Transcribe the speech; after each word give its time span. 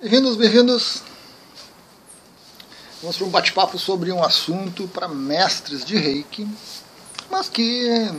Bem-vindos, 0.00 0.34
bem-vindos. 0.34 1.02
Vamos 3.02 3.18
para 3.18 3.26
um 3.26 3.28
bate-papo 3.28 3.78
sobre 3.78 4.10
um 4.10 4.24
assunto 4.24 4.88
para 4.88 5.06
mestres 5.06 5.84
de 5.84 5.94
reiki, 5.94 6.48
mas 7.30 7.50
que 7.50 8.10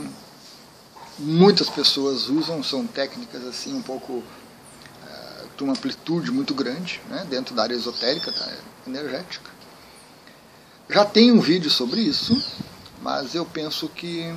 muitas 1.18 1.68
pessoas 1.68 2.28
usam, 2.28 2.62
são 2.62 2.86
técnicas 2.86 3.44
assim 3.44 3.74
um 3.74 3.82
pouco 3.82 4.12
uh, 4.12 5.48
de 5.56 5.64
uma 5.64 5.72
amplitude 5.72 6.30
muito 6.30 6.54
grande, 6.54 7.00
né, 7.08 7.26
dentro 7.28 7.52
da 7.52 7.64
área 7.64 7.74
esotérica, 7.74 8.30
da 8.30 8.56
energética. 8.86 9.50
Já 10.88 11.04
tem 11.04 11.32
um 11.32 11.40
vídeo 11.40 11.68
sobre 11.68 12.00
isso, 12.00 12.40
mas 13.02 13.34
eu 13.34 13.44
penso 13.44 13.88
que 13.88 14.32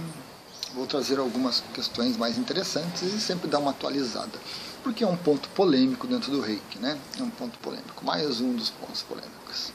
vou 0.73 0.87
trazer 0.87 1.19
algumas 1.19 1.63
questões 1.75 2.17
mais 2.17 2.39
interessantes 2.39 3.03
e 3.03 3.21
sempre 3.21 3.47
dar 3.47 3.59
uma 3.59 3.69
atualizada, 3.69 4.39
porque 4.85 5.03
é 5.03 5.07
um 5.07 5.17
ponto 5.17 5.49
polêmico 5.49 6.05
dentro 6.05 6.29
do 6.31 6.39
reiki, 6.39 6.77
né? 6.77 6.95
É 7.19 7.23
um 7.23 7.29
ponto 7.31 7.57
polêmico, 7.57 8.05
mais 8.05 8.39
um 8.39 8.53
dos 8.53 8.69
pontos 8.69 9.01
polêmicos. 9.01 9.73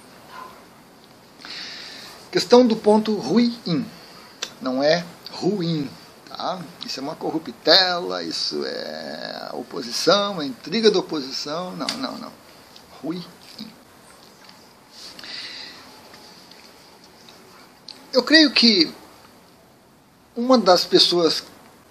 Questão 2.31 2.65
do 2.65 2.77
ponto 2.77 3.17
ruim, 3.17 3.85
não 4.63 4.81
é 4.81 5.05
ruim, 5.33 5.91
tá? 6.29 6.63
Isso 6.87 7.01
é 7.01 7.03
uma 7.03 7.17
corruptela, 7.17 8.23
isso 8.23 8.65
é 8.65 9.51
oposição, 9.53 10.41
é 10.41 10.47
intriga 10.47 10.93
da 10.93 11.01
oposição, 11.01 11.75
não, 11.75 11.89
não, 11.99 12.17
não. 12.17 12.33
Ruim. 13.03 13.27
Eu 18.13 18.23
creio 18.23 18.53
que 18.53 18.95
uma 20.37 20.57
das 20.57 20.85
pessoas 20.85 21.43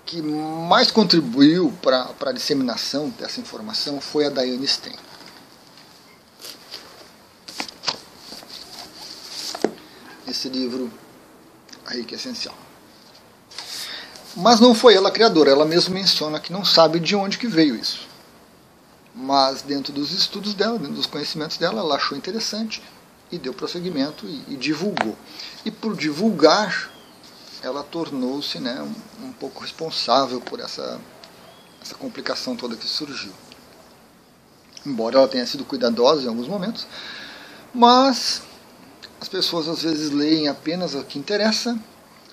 que 0.09 0.23
mais 0.23 0.89
contribuiu 0.89 1.71
para 1.83 2.09
a 2.19 2.31
disseminação 2.31 3.11
dessa 3.11 3.39
informação 3.39 4.01
foi 4.01 4.25
a 4.25 4.29
Diane 4.31 4.67
Stein. 4.67 4.95
Esse 10.27 10.49
livro, 10.49 10.91
A 11.85 11.91
Reiki 11.91 12.15
Essencial. 12.15 12.55
Mas 14.35 14.59
não 14.59 14.73
foi 14.73 14.95
ela 14.95 15.09
a 15.09 15.11
criadora, 15.11 15.51
ela 15.51 15.63
mesma 15.63 15.93
menciona 15.93 16.39
que 16.39 16.51
não 16.51 16.65
sabe 16.65 16.99
de 16.99 17.15
onde 17.15 17.37
que 17.37 17.45
veio 17.45 17.75
isso. 17.75 18.07
Mas 19.13 19.61
dentro 19.61 19.93
dos 19.93 20.11
estudos 20.11 20.55
dela, 20.55 20.79
dentro 20.79 20.95
dos 20.95 21.05
conhecimentos 21.05 21.57
dela, 21.57 21.81
ela 21.81 21.97
achou 21.97 22.17
interessante 22.17 22.81
e 23.31 23.37
deu 23.37 23.53
prosseguimento 23.53 24.25
e, 24.25 24.43
e 24.47 24.57
divulgou. 24.57 25.15
E 25.63 25.69
por 25.69 25.95
divulgar 25.95 26.89
ela 27.61 27.83
tornou-se 27.83 28.59
né, 28.59 28.81
um, 28.81 28.93
pouco 29.39 29.61
responsável 29.61 30.41
por 30.41 30.59
essa, 30.59 30.99
essa 31.81 31.95
complicação 31.95 32.55
toda 32.55 32.75
que 32.75 32.87
surgiu. 32.87 33.31
Embora 34.85 35.17
ela 35.17 35.27
tenha 35.27 35.45
sido 35.45 35.65
cuidadosa 35.65 36.23
em 36.23 36.27
alguns 36.27 36.47
momentos, 36.47 36.87
mas 37.73 38.41
as 39.19 39.27
pessoas 39.27 39.67
às 39.67 39.81
vezes 39.81 40.11
leem 40.11 40.47
apenas 40.47 40.93
o 40.93 41.03
que 41.03 41.19
interessa, 41.19 41.77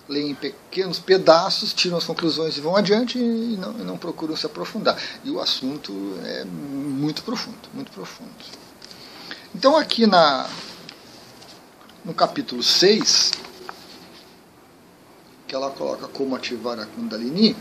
leem 0.08 0.34
pequenos 0.34 0.98
pedaços, 0.98 1.72
tiram 1.72 1.96
as 1.96 2.04
conclusões 2.04 2.56
e 2.56 2.60
vão 2.60 2.76
adiante 2.76 3.18
e 3.18 3.56
não, 3.56 3.72
e 3.72 3.82
não 3.82 3.96
procuram 3.96 4.36
se 4.36 4.46
aprofundar. 4.46 4.96
E 5.24 5.30
o 5.30 5.40
assunto 5.40 5.92
é 6.24 6.44
muito 6.44 7.22
profundo, 7.22 7.68
muito 7.74 7.90
profundo. 7.90 8.30
Então 9.54 9.76
aqui 9.76 10.06
na, 10.06 10.48
no 12.04 12.14
capítulo 12.14 12.62
6, 12.62 13.32
que 15.46 15.54
ela 15.54 15.70
coloca 15.70 16.08
como 16.08 16.34
ativar 16.34 16.78
a 16.78 16.86
Kundalini, 16.86 17.56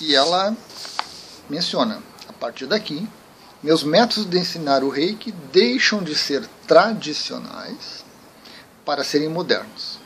e 0.00 0.14
ela 0.14 0.56
menciona, 1.48 2.02
a 2.28 2.32
partir 2.32 2.66
daqui, 2.66 3.08
meus 3.62 3.82
métodos 3.82 4.26
de 4.26 4.38
ensinar 4.38 4.84
o 4.84 4.90
reiki 4.90 5.32
deixam 5.32 6.02
de 6.02 6.14
ser 6.14 6.46
tradicionais 6.66 8.04
para 8.84 9.02
serem 9.02 9.28
modernos. 9.28 9.98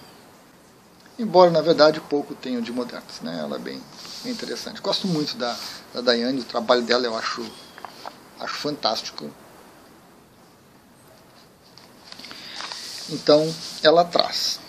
Embora, 1.19 1.51
na 1.51 1.61
verdade, 1.61 2.01
pouco 2.01 2.35
tenham 2.35 2.63
de 2.63 2.71
modernos. 2.71 3.21
Né? 3.21 3.37
Ela 3.41 3.57
é 3.57 3.59
bem, 3.59 3.83
interessante. 4.25 4.81
Gosto 4.81 5.09
muito 5.09 5.37
da, 5.37 5.57
da 5.93 6.01
Daiane, 6.01 6.41
o 6.41 6.45
trabalho 6.45 6.83
dela 6.83 7.05
eu 7.05 7.17
acho, 7.17 7.45
acho 8.39 8.55
fantástico. 8.55 9.29
Então, 13.11 13.53
ela 13.83 14.05
traz. 14.05 14.61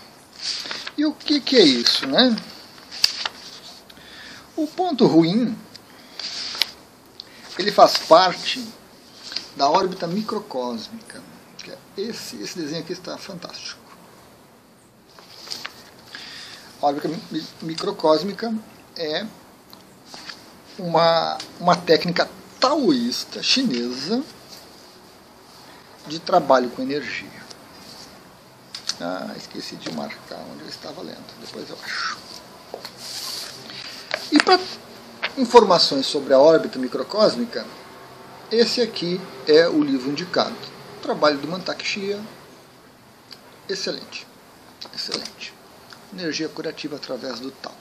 E 1.00 1.06
o 1.06 1.14
que, 1.14 1.40
que 1.40 1.56
é 1.56 1.64
isso, 1.64 2.06
né? 2.06 2.36
O 4.54 4.68
ponto 4.68 5.08
ruim, 5.08 5.58
ele 7.58 7.72
faz 7.72 7.98
parte 8.00 8.62
da 9.56 9.70
órbita 9.70 10.06
microcósmica. 10.08 11.24
Esse, 11.96 12.36
esse 12.42 12.60
desenho 12.60 12.82
aqui 12.82 12.92
está 12.92 13.18
fantástico. 13.18 13.80
A 16.82 16.88
órbita 16.88 17.10
microcósmica 17.62 18.54
é 18.98 19.26
uma, 20.78 21.38
uma 21.62 21.78
técnica 21.78 22.30
taoísta 22.60 23.42
chinesa 23.42 24.22
de 26.08 26.20
trabalho 26.20 26.70
com 26.72 26.82
energia. 26.82 27.39
Ah, 29.02 29.34
esqueci 29.38 29.78
de 29.78 29.92
marcar 29.94 30.40
onde 30.52 30.64
eu 30.64 30.70
estava 30.70 31.02
lendo. 31.02 31.24
Depois 31.40 31.70
eu 31.70 31.78
acho. 31.84 32.18
E 34.32 34.38
para 34.44 34.60
informações 35.38 36.06
sobre 36.06 36.34
a 36.34 36.40
órbita 36.40 36.78
microcósmica, 36.78 37.66
esse 38.52 38.82
aqui 38.82 39.22
é 39.48 39.70
o 39.70 39.82
livro 39.82 40.10
indicado. 40.10 40.56
Trabalho 41.02 41.38
do 41.38 41.48
Mantak 41.48 41.86
Shia. 41.86 42.20
Excelente. 43.70 44.28
Excelente. 44.94 45.54
Energia 46.12 46.50
curativa 46.50 46.98
através 46.98 47.40
do 47.40 47.52
tal. 47.52 47.76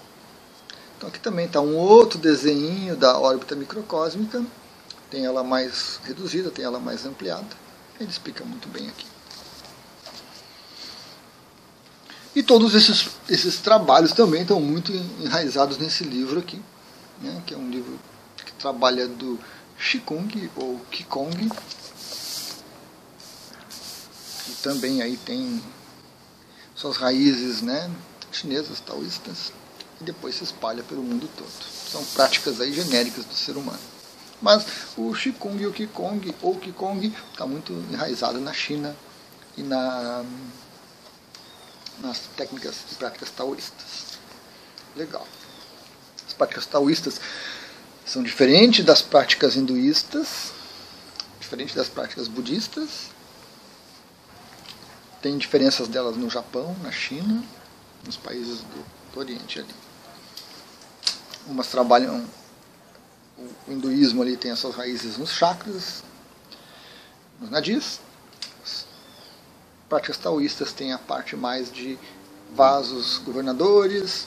Então 0.96 1.08
aqui 1.08 1.18
também 1.18 1.46
está 1.46 1.60
um 1.60 1.76
outro 1.76 2.18
desenho 2.18 2.94
da 2.94 3.18
órbita 3.18 3.56
microcósmica. 3.56 4.44
Tem 5.10 5.24
ela 5.24 5.42
mais 5.42 5.98
reduzida, 6.04 6.50
tem 6.50 6.64
ela 6.64 6.78
mais 6.78 7.04
ampliada. 7.04 7.56
Ele 7.98 8.10
explica 8.10 8.44
muito 8.44 8.68
bem 8.68 8.88
aqui. 8.88 9.06
E 12.38 12.43
todos 12.44 12.72
esses, 12.72 13.09
esses 13.28 13.56
trabalhos 13.56 14.12
também 14.12 14.43
estão 14.43 14.60
muito 14.60 14.93
enraizados 14.93 15.76
nesse 15.76 16.04
livro 16.04 16.38
aqui, 16.38 16.62
né, 17.21 17.43
que 17.44 17.53
é 17.53 17.56
um 17.56 17.69
livro 17.69 17.99
que 18.37 18.53
trabalha 18.53 19.09
do 19.09 19.37
Qigong 19.76 20.48
ou 20.54 20.78
Qigong. 20.88 21.50
E 24.47 24.53
também 24.62 25.03
aí 25.03 25.16
tem 25.16 25.60
suas 26.77 26.97
raízes 26.97 27.60
né, 27.60 27.91
chinesas, 28.31 28.78
taoístas, 28.78 29.53
e 30.00 30.04
depois 30.04 30.37
se 30.37 30.44
espalha 30.44 30.84
pelo 30.84 31.03
mundo 31.03 31.28
todo. 31.37 31.50
São 31.91 32.04
práticas 32.15 32.60
aí 32.60 32.72
genéricas 32.72 33.25
do 33.25 33.34
ser 33.34 33.56
humano. 33.56 33.81
Mas 34.41 34.65
o 34.97 35.12
Qigong 35.12 35.60
e 35.60 35.66
o 35.66 35.72
Qigong, 35.72 36.32
ou 36.41 36.54
Qigong, 36.54 37.12
está 37.32 37.44
muito 37.44 37.72
enraizado 37.91 38.41
na 38.41 38.53
China 38.53 38.94
e 39.56 39.62
na 39.65 40.25
nas 42.00 42.20
técnicas 42.36 42.76
e 42.92 42.94
práticas 42.94 43.31
taoístas. 43.31 44.19
Legal. 44.97 45.26
As 46.26 46.32
práticas 46.32 46.66
taoístas 46.66 47.20
são 48.04 48.22
diferentes 48.22 48.84
das 48.84 49.03
práticas 49.03 49.56
hinduístas, 49.56 50.53
diferentes 51.41 51.75
das 51.75 51.88
práticas 51.88 52.28
budistas. 52.28 53.10
Tem 55.20 55.36
diferenças 55.36 55.88
delas 55.88 56.16
no 56.16 56.31
Japão, 56.31 56.76
na 56.82 56.92
China, 56.92 57.42
nos 58.04 58.16
países 58.16 58.60
do, 58.60 59.12
do 59.12 59.20
Oriente 59.20 59.59
ali. 59.59 59.75
Umas 61.47 61.69
trabalham 61.69 62.25
o 63.66 63.72
hinduísmo 63.72 64.22
ali 64.22 64.36
tem 64.36 64.50
as 64.50 64.59
suas 64.59 64.75
raízes 64.75 65.16
nos 65.16 65.30
chakras, 65.30 66.03
nos 67.41 67.50
nadis, 67.50 68.00
práticas 69.88 70.18
taoístas 70.18 70.72
têm 70.72 70.92
a 70.92 70.98
parte 70.98 71.34
mais 71.34 71.72
de 71.72 71.98
vasos 72.54 73.18
governadores, 73.18 74.26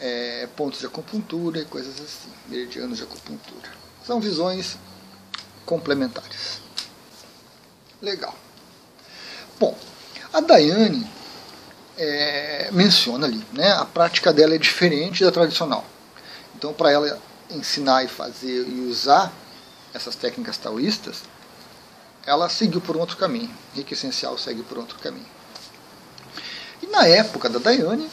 é, 0.00 0.48
pontos 0.56 0.80
de 0.80 0.86
acupuntura 0.86 1.60
e 1.60 1.64
coisas 1.64 1.94
assim, 2.00 2.30
meridianos 2.48 2.98
de 2.98 3.04
acupuntura. 3.04 3.68
São 4.04 4.20
visões 4.20 4.78
complementares. 5.64 6.60
Legal. 8.00 8.34
Bom, 9.58 9.76
a 10.32 10.40
Daiane 10.40 11.06
é, 11.96 12.70
menciona 12.72 13.26
ali, 13.26 13.44
né, 13.52 13.72
a 13.72 13.84
prática 13.84 14.32
dela 14.32 14.54
é 14.54 14.58
diferente 14.58 15.24
da 15.24 15.32
tradicional. 15.32 15.84
Então, 16.54 16.72
para 16.72 16.90
ela 16.90 17.18
ensinar 17.50 18.04
e 18.04 18.08
fazer 18.08 18.66
e 18.68 18.80
usar 18.88 19.32
essas 19.94 20.14
técnicas 20.14 20.58
taoístas, 20.58 21.22
ela 22.26 22.48
seguiu 22.48 22.80
por 22.80 22.96
um 22.96 23.00
outro 23.00 23.16
caminho. 23.16 23.50
Rica 23.74 23.94
Essencial 23.94 24.36
segue 24.36 24.62
por 24.62 24.76
outro 24.76 24.98
caminho. 24.98 25.26
E 26.82 26.86
na 26.88 27.06
época 27.06 27.48
da 27.48 27.58
Daiane, 27.58 28.10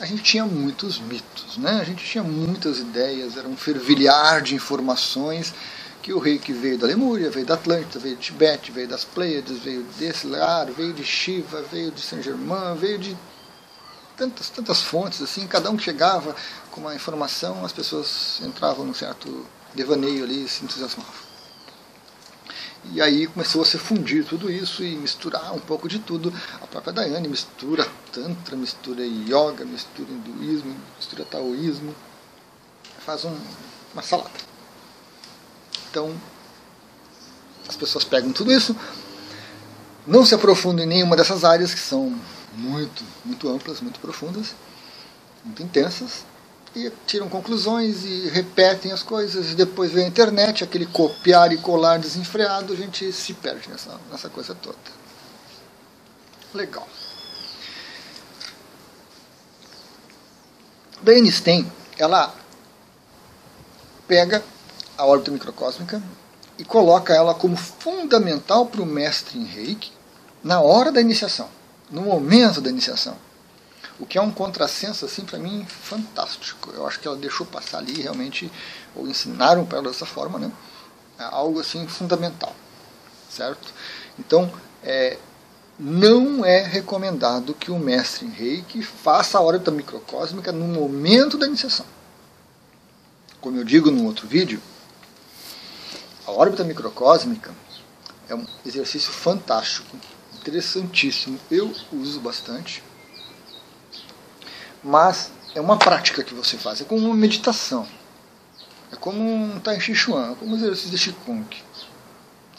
a 0.00 0.04
gente 0.04 0.22
tinha 0.22 0.44
muitos 0.44 0.98
mitos, 0.98 1.56
né? 1.56 1.78
a 1.80 1.84
gente 1.84 2.04
tinha 2.04 2.24
muitas 2.24 2.78
ideias, 2.78 3.36
era 3.36 3.46
um 3.46 3.56
fervilhar 3.56 4.42
de 4.42 4.54
informações 4.54 5.54
que 6.02 6.12
o 6.12 6.18
reiki 6.18 6.52
veio 6.52 6.76
da 6.76 6.88
Lemúria, 6.88 7.30
veio 7.30 7.46
da 7.46 7.54
Atlântida, 7.54 8.00
veio 8.00 8.16
de 8.16 8.22
Tibete, 8.22 8.72
veio 8.72 8.88
das 8.88 9.04
Pleiades, 9.04 9.58
veio 9.60 9.84
desse 9.96 10.26
lugar, 10.26 10.66
veio 10.72 10.92
de 10.92 11.04
Shiva, 11.04 11.62
veio 11.62 11.92
de 11.92 12.00
Saint 12.00 12.24
Germain, 12.24 12.74
veio 12.74 12.98
de 12.98 13.16
tantas, 14.16 14.50
tantas 14.50 14.82
fontes, 14.82 15.22
assim, 15.22 15.46
cada 15.46 15.70
um 15.70 15.76
que 15.76 15.84
chegava 15.84 16.34
com 16.72 16.80
uma 16.80 16.94
informação, 16.94 17.64
as 17.64 17.72
pessoas 17.72 18.40
entravam 18.42 18.84
num 18.84 18.94
certo 18.94 19.46
devaneio 19.72 20.24
ali 20.24 20.44
e 20.44 20.48
se 20.48 20.64
entusiasmavam. 20.64 21.31
E 22.90 23.00
aí 23.00 23.26
começou 23.28 23.62
a 23.62 23.64
se 23.64 23.78
fundir 23.78 24.24
tudo 24.24 24.50
isso 24.50 24.82
e 24.82 24.96
misturar 24.96 25.54
um 25.54 25.60
pouco 25.60 25.88
de 25.88 25.98
tudo. 26.00 26.32
A 26.60 26.66
própria 26.66 26.92
Daiane 26.92 27.28
mistura 27.28 27.86
Tantra, 28.12 28.56
mistura 28.56 29.04
Yoga, 29.04 29.64
mistura 29.64 30.10
Hinduísmo, 30.10 30.74
mistura 30.96 31.24
Taoísmo. 31.24 31.94
Faz 33.04 33.24
um, 33.24 33.36
uma 33.92 34.02
salada. 34.02 34.30
Então, 35.90 36.14
as 37.68 37.76
pessoas 37.76 38.04
pegam 38.04 38.32
tudo 38.32 38.52
isso, 38.52 38.76
não 40.06 40.24
se 40.24 40.34
aprofundam 40.34 40.84
em 40.84 40.88
nenhuma 40.88 41.16
dessas 41.16 41.44
áreas 41.44 41.72
que 41.72 41.80
são 41.80 42.18
muito, 42.54 43.04
muito 43.24 43.48
amplas, 43.48 43.80
muito 43.80 44.00
profundas, 44.00 44.54
muito 45.44 45.62
intensas, 45.62 46.24
e 46.74 46.90
tiram 47.06 47.28
conclusões 47.28 48.04
e 48.04 48.28
repetem 48.28 48.92
as 48.92 49.02
coisas, 49.02 49.52
e 49.52 49.54
depois 49.54 49.92
vem 49.92 50.04
a 50.04 50.08
internet, 50.08 50.64
aquele 50.64 50.86
copiar 50.86 51.52
e 51.52 51.58
colar 51.58 51.98
desenfreado, 51.98 52.72
a 52.72 52.76
gente 52.76 53.12
se 53.12 53.34
perde 53.34 53.68
nessa, 53.68 54.00
nessa 54.10 54.28
coisa 54.28 54.54
toda. 54.54 54.78
Legal. 56.54 56.88
Diane 61.02 61.30
Stein, 61.30 61.70
ela 61.98 62.34
pega 64.06 64.42
a 64.96 65.04
órbita 65.04 65.30
microcósmica 65.30 66.02
e 66.58 66.64
coloca 66.64 67.14
ela 67.14 67.34
como 67.34 67.56
fundamental 67.56 68.66
para 68.66 68.82
o 68.82 68.86
mestre 68.86 69.38
em 69.38 69.44
reiki 69.44 69.90
na 70.42 70.60
hora 70.60 70.92
da 70.92 71.00
iniciação, 71.00 71.48
no 71.90 72.02
momento 72.02 72.60
da 72.60 72.70
iniciação. 72.70 73.16
O 74.02 74.04
que 74.04 74.18
é 74.18 74.20
um 74.20 74.32
contrassenso, 74.32 75.04
assim, 75.04 75.24
para 75.24 75.38
mim, 75.38 75.64
fantástico. 75.64 76.72
Eu 76.74 76.84
acho 76.84 76.98
que 76.98 77.06
ela 77.06 77.16
deixou 77.16 77.46
passar 77.46 77.78
ali, 77.78 78.02
realmente, 78.02 78.50
ou 78.96 79.06
ensinaram 79.06 79.64
para 79.64 79.78
ela 79.78 79.92
dessa 79.92 80.04
forma, 80.04 80.40
né? 80.40 80.50
É 81.20 81.22
algo, 81.22 81.60
assim, 81.60 81.86
fundamental, 81.86 82.52
certo? 83.30 83.72
Então, 84.18 84.52
é, 84.82 85.18
não 85.78 86.44
é 86.44 86.64
recomendado 86.64 87.54
que 87.54 87.70
o 87.70 87.78
mestre 87.78 88.26
reiki 88.26 88.82
faça 88.82 89.38
a 89.38 89.40
órbita 89.40 89.70
microcósmica 89.70 90.50
no 90.50 90.66
momento 90.66 91.38
da 91.38 91.46
iniciação. 91.46 91.86
Como 93.40 93.56
eu 93.56 93.62
digo 93.62 93.92
no 93.92 94.04
outro 94.04 94.26
vídeo, 94.26 94.60
a 96.26 96.32
órbita 96.32 96.64
microcósmica 96.64 97.54
é 98.28 98.34
um 98.34 98.44
exercício 98.66 99.12
fantástico, 99.12 99.96
interessantíssimo. 100.40 101.38
Eu 101.48 101.72
uso 101.92 102.18
bastante 102.18 102.82
mas 104.82 105.30
é 105.54 105.60
uma 105.60 105.78
prática 105.78 106.22
que 106.22 106.34
você 106.34 106.56
faz, 106.56 106.80
é 106.80 106.84
como 106.84 107.06
uma 107.06 107.14
meditação. 107.14 107.86
É 108.90 108.96
como 108.96 109.20
um 109.20 109.58
Tai 109.60 109.80
Chi 109.80 109.94
Chuan, 109.94 110.32
é 110.32 110.34
como 110.34 110.52
um 110.52 110.56
exercício 110.56 110.90
de 110.90 110.98
Qigong. 110.98 111.46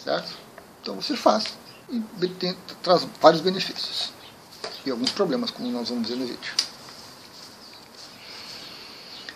Certo? 0.04 0.38
Então 0.82 0.96
você 0.96 1.16
faz 1.16 1.46
e 1.90 2.28
tem, 2.28 2.58
traz 2.82 3.08
vários 3.22 3.42
benefícios. 3.42 4.12
E 4.86 4.92
alguns 4.92 5.12
problemas, 5.12 5.52
como 5.52 5.70
nós 5.70 5.90
vamos 5.90 6.08
ver 6.10 6.16
no 6.16 6.26
vídeo. 6.26 6.54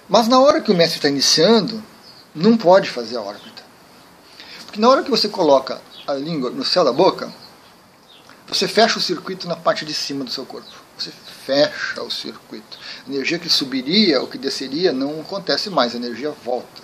Mas 0.09 0.27
na 0.27 0.39
hora 0.39 0.61
que 0.61 0.71
o 0.71 0.75
mestre 0.75 0.97
está 0.97 1.09
iniciando, 1.09 1.83
não 2.33 2.57
pode 2.57 2.89
fazer 2.89 3.17
a 3.17 3.21
órbita. 3.21 3.63
Porque 4.65 4.79
na 4.79 4.89
hora 4.89 5.03
que 5.03 5.09
você 5.09 5.27
coloca 5.29 5.81
a 6.07 6.13
língua 6.13 6.49
no 6.49 6.63
céu 6.63 6.83
da 6.83 6.93
boca, 6.93 7.31
você 8.47 8.67
fecha 8.67 8.97
o 8.97 9.01
circuito 9.01 9.47
na 9.47 9.55
parte 9.55 9.83
de 9.83 9.93
cima 9.93 10.23
do 10.23 10.31
seu 10.31 10.45
corpo. 10.45 10.69
Você 10.97 11.11
fecha 11.45 12.01
o 12.01 12.09
circuito. 12.09 12.79
A 13.05 13.09
energia 13.09 13.37
que 13.37 13.49
subiria 13.49 14.21
ou 14.21 14.27
que 14.27 14.37
desceria 14.37 14.93
não 14.93 15.19
acontece 15.19 15.69
mais, 15.69 15.93
a 15.93 15.97
energia 15.97 16.31
volta. 16.31 16.81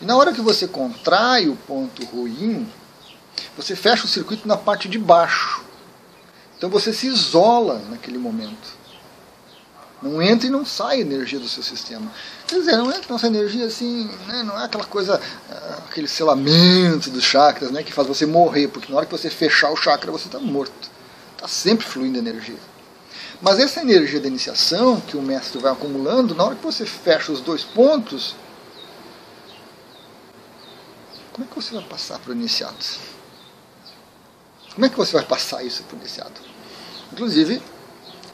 E 0.00 0.04
na 0.04 0.16
hora 0.16 0.32
que 0.32 0.40
você 0.40 0.68
contrai 0.68 1.48
o 1.48 1.56
ponto 1.56 2.04
ruim, 2.04 2.70
você 3.56 3.74
fecha 3.74 4.04
o 4.04 4.08
circuito 4.08 4.46
na 4.46 4.56
parte 4.56 4.88
de 4.88 4.98
baixo. 4.98 5.64
Então 6.56 6.68
você 6.68 6.92
se 6.92 7.06
isola 7.06 7.82
naquele 7.90 8.18
momento. 8.18 8.76
Não 10.02 10.22
entra 10.22 10.46
e 10.46 10.50
não 10.50 10.64
sai 10.64 11.00
energia 11.00 11.40
do 11.40 11.48
seu 11.48 11.62
sistema. 11.62 12.12
Quer 12.48 12.60
dizer, 12.60 12.78
não 12.78 12.90
entra 12.90 13.12
nossa 13.12 13.26
energia 13.26 13.66
assim, 13.66 14.10
né? 14.26 14.42
não 14.42 14.58
é 14.58 14.64
aquela 14.64 14.86
coisa, 14.86 15.20
ah, 15.50 15.82
aquele 15.86 16.08
selamento 16.08 17.10
dos 17.10 17.22
chakras 17.22 17.70
né? 17.70 17.82
que 17.82 17.92
faz 17.92 18.08
você 18.08 18.24
morrer, 18.24 18.68
porque 18.68 18.90
na 18.90 18.96
hora 18.96 19.06
que 19.06 19.12
você 19.12 19.28
fechar 19.28 19.70
o 19.70 19.76
chakra 19.76 20.10
você 20.10 20.28
está 20.28 20.38
morto. 20.38 20.90
Está 21.34 21.46
sempre 21.46 21.84
fluindo 21.84 22.16
energia. 22.16 22.56
Mas 23.42 23.58
essa 23.58 23.82
energia 23.82 24.18
da 24.18 24.26
iniciação 24.26 24.98
que 24.98 25.14
o 25.14 25.22
mestre 25.22 25.58
vai 25.58 25.70
acumulando, 25.70 26.34
na 26.34 26.42
hora 26.42 26.54
que 26.56 26.64
você 26.64 26.86
fecha 26.86 27.30
os 27.30 27.42
dois 27.42 27.62
pontos, 27.64 28.34
como 31.34 31.46
é 31.46 31.48
que 31.48 31.54
você 31.54 31.74
vai 31.74 31.84
passar 31.84 32.18
para 32.18 32.30
o 32.30 32.34
iniciado? 32.34 32.74
Como 34.74 34.86
é 34.86 34.88
que 34.88 34.96
você 34.96 35.12
vai 35.12 35.24
passar 35.24 35.62
isso 35.62 35.82
para 35.82 35.96
o 35.96 36.00
iniciado? 36.00 36.40
Inclusive, 37.12 37.62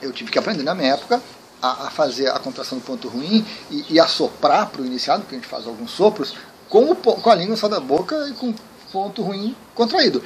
eu 0.01 0.13
tive 0.13 0.31
que 0.31 0.39
aprender 0.39 0.63
na 0.63 0.75
minha 0.75 0.95
época 0.95 1.21
a, 1.67 1.87
a 1.87 1.91
fazer 1.91 2.29
a 2.29 2.39
contração 2.39 2.79
do 2.79 2.85
ponto 2.85 3.09
ruim 3.09 3.45
e, 3.71 3.95
e 3.95 4.01
assoprar 4.01 4.69
para 4.69 4.83
o 4.83 4.87
iniciado, 4.87 5.23
porque 5.23 5.37
a 5.37 5.39
gente 5.39 5.49
faz 5.49 5.67
alguns 5.67 5.91
sopros, 5.91 6.35
com, 6.69 6.91
o, 6.91 6.97
com 6.97 7.31
a 7.31 7.35
língua 7.35 7.57
só 7.57 7.69
da 7.69 7.81
boca 7.81 8.29
e 8.29 8.33
com 8.33 8.51
o 8.51 8.55
ponto 8.93 9.23
ruim 9.23 9.57
contraído. 9.75 10.23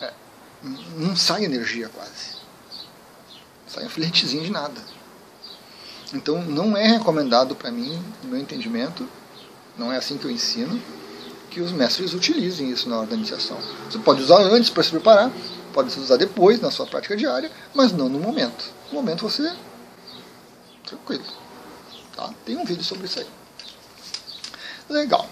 É, 0.00 0.12
não 0.96 1.14
sai 1.16 1.44
energia 1.44 1.88
quase 1.88 2.32
sai 3.72 3.86
um 3.86 3.88
filetezinho 3.88 4.44
de 4.44 4.50
nada. 4.50 4.80
Então 6.12 6.42
não 6.42 6.76
é 6.76 6.86
recomendado 6.86 7.56
para 7.56 7.70
mim, 7.70 7.98
no 8.22 8.30
meu 8.30 8.38
entendimento, 8.38 9.08
não 9.78 9.90
é 9.90 9.96
assim 9.96 10.18
que 10.18 10.26
eu 10.26 10.30
ensino, 10.30 10.80
que 11.50 11.60
os 11.60 11.72
mestres 11.72 12.12
utilizem 12.12 12.70
isso 12.70 12.88
na 12.88 12.98
hora 12.98 13.06
da 13.06 13.16
iniciação. 13.16 13.56
Você 13.90 13.98
pode 13.98 14.22
usar 14.22 14.40
antes 14.40 14.68
para 14.68 14.82
se 14.82 14.90
preparar, 14.90 15.30
pode 15.72 15.98
usar 15.98 16.16
depois 16.16 16.60
na 16.60 16.70
sua 16.70 16.86
prática 16.86 17.16
diária, 17.16 17.50
mas 17.74 17.92
não 17.92 18.08
no 18.08 18.18
momento. 18.18 18.64
No 18.90 18.94
momento 18.94 19.22
você 19.22 19.52
tranquilo. 20.84 21.24
Tá? 22.14 22.30
Tem 22.44 22.56
um 22.56 22.64
vídeo 22.64 22.84
sobre 22.84 23.06
isso 23.06 23.18
aí. 23.18 23.26
Legal. 24.88 25.26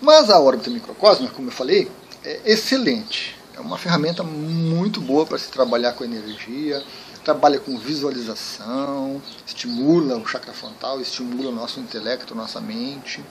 Mas 0.00 0.30
a 0.30 0.40
órbita 0.40 0.70
microcósmica, 0.70 1.34
como 1.34 1.48
eu 1.48 1.52
falei, 1.52 1.90
é 2.24 2.40
excelente. 2.44 3.36
É 3.54 3.60
uma 3.60 3.76
ferramenta 3.76 4.22
muito 4.22 5.00
boa 5.00 5.26
para 5.26 5.38
se 5.38 5.48
trabalhar 5.50 5.92
com 5.92 6.04
energia, 6.04 6.82
trabalha 7.24 7.60
com 7.60 7.78
visualização, 7.78 9.22
estimula 9.46 10.16
o 10.16 10.26
chakra 10.26 10.52
frontal, 10.52 11.00
estimula 11.00 11.50
o 11.50 11.54
nosso 11.54 11.78
intelecto, 11.78 12.34
nossa 12.34 12.60
mente 12.60 13.22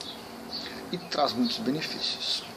e 0.92 0.98
traz 0.98 1.32
muitos 1.32 1.58
benefícios. 1.58 2.51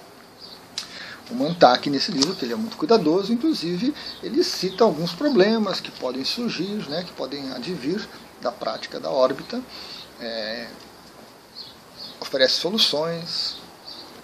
O 1.30 1.36
Mantak, 1.36 1.90
nesse 1.90 2.12
livro, 2.12 2.36
que 2.36 2.46
ele 2.46 2.54
é 2.54 2.56
muito 2.56 2.78
cuidadoso, 2.78 3.34
inclusive, 3.34 3.94
ele 4.22 4.44
cita 4.44 4.84
alguns 4.84 5.14
problemas 5.14 5.80
que 5.80 5.92
podem 5.92 6.24
surgir, 6.24 6.88
né, 6.88 7.04
que 7.04 7.12
podem 7.14 7.52
advir 7.52 8.08
da 8.42 8.52
prática 8.52 9.00
da 9.00 9.10
órbita, 9.10 9.62
é, 10.20 10.68
oferece 12.20 12.56
soluções, 12.56 13.58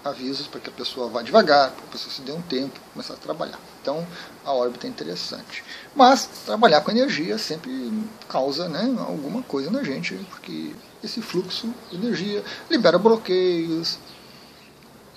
avisos 0.03 0.47
para 0.47 0.59
que 0.59 0.69
a 0.69 0.73
pessoa 0.73 1.07
vá 1.07 1.21
devagar, 1.21 1.71
para 1.71 1.81
que 1.81 1.87
a 1.87 1.91
pessoa 1.91 2.13
se 2.13 2.21
dê 2.21 2.31
um 2.31 2.41
tempo, 2.41 2.79
começar 2.93 3.13
a 3.13 3.17
trabalhar. 3.17 3.59
Então, 3.81 4.05
a 4.43 4.53
órbita 4.53 4.87
é 4.87 4.89
interessante. 4.89 5.63
Mas, 5.95 6.25
trabalhar 6.45 6.81
com 6.81 6.91
energia 6.91 7.37
sempre 7.37 7.91
causa 8.27 8.67
né, 8.67 8.95
alguma 8.99 9.41
coisa 9.43 9.69
na 9.69 9.83
gente, 9.83 10.15
porque 10.29 10.75
esse 11.03 11.21
fluxo 11.21 11.73
de 11.89 11.97
energia 11.97 12.43
libera 12.69 12.97
bloqueios, 12.97 13.97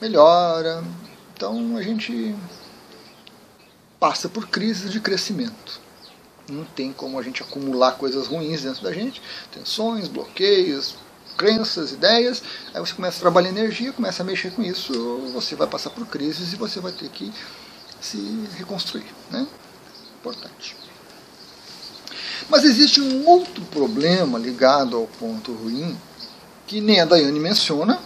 melhora. 0.01 0.83
Então, 1.35 1.77
a 1.77 1.83
gente 1.83 2.35
passa 3.99 4.29
por 4.29 4.49
crises 4.49 4.93
de 4.93 5.01
crescimento. 5.01 5.81
Não 6.49 6.65
tem 6.65 6.93
como 6.93 7.19
a 7.19 7.23
gente 7.23 7.43
acumular 7.43 7.93
coisas 7.93 8.27
ruins 8.27 8.63
dentro 8.63 8.83
da 8.83 8.93
gente, 8.93 9.21
tensões, 9.51 10.09
bloqueios, 10.09 10.95
crenças, 11.37 11.93
ideias, 11.93 12.43
aí 12.73 12.81
você 12.81 12.95
começa 12.95 13.17
a 13.17 13.21
trabalhar 13.21 13.49
energia, 13.49 13.93
começa 13.93 14.23
a 14.23 14.27
mexer 14.27 14.53
com 14.53 14.63
isso, 14.63 14.93
você 15.33 15.55
vai 15.57 15.67
passar 15.67 15.91
por 15.91 16.07
crises 16.07 16.53
e 16.53 16.57
você 16.57 16.81
vai 16.81 16.93
ter 16.93 17.09
que 17.09 17.33
se 18.01 18.19
reconstruir. 18.57 19.07
Né? 19.31 19.47
Importante. 20.21 20.77
Mas 22.49 22.65
existe 22.65 23.01
um 23.01 23.27
outro 23.27 23.65
problema 23.65 24.39
ligado 24.39 24.97
ao 24.97 25.07
ponto 25.07 25.53
ruim 25.53 25.97
que 26.67 26.81
nem 26.81 27.01
a 27.01 27.05
Daiane 27.05 27.41
menciona 27.41 27.99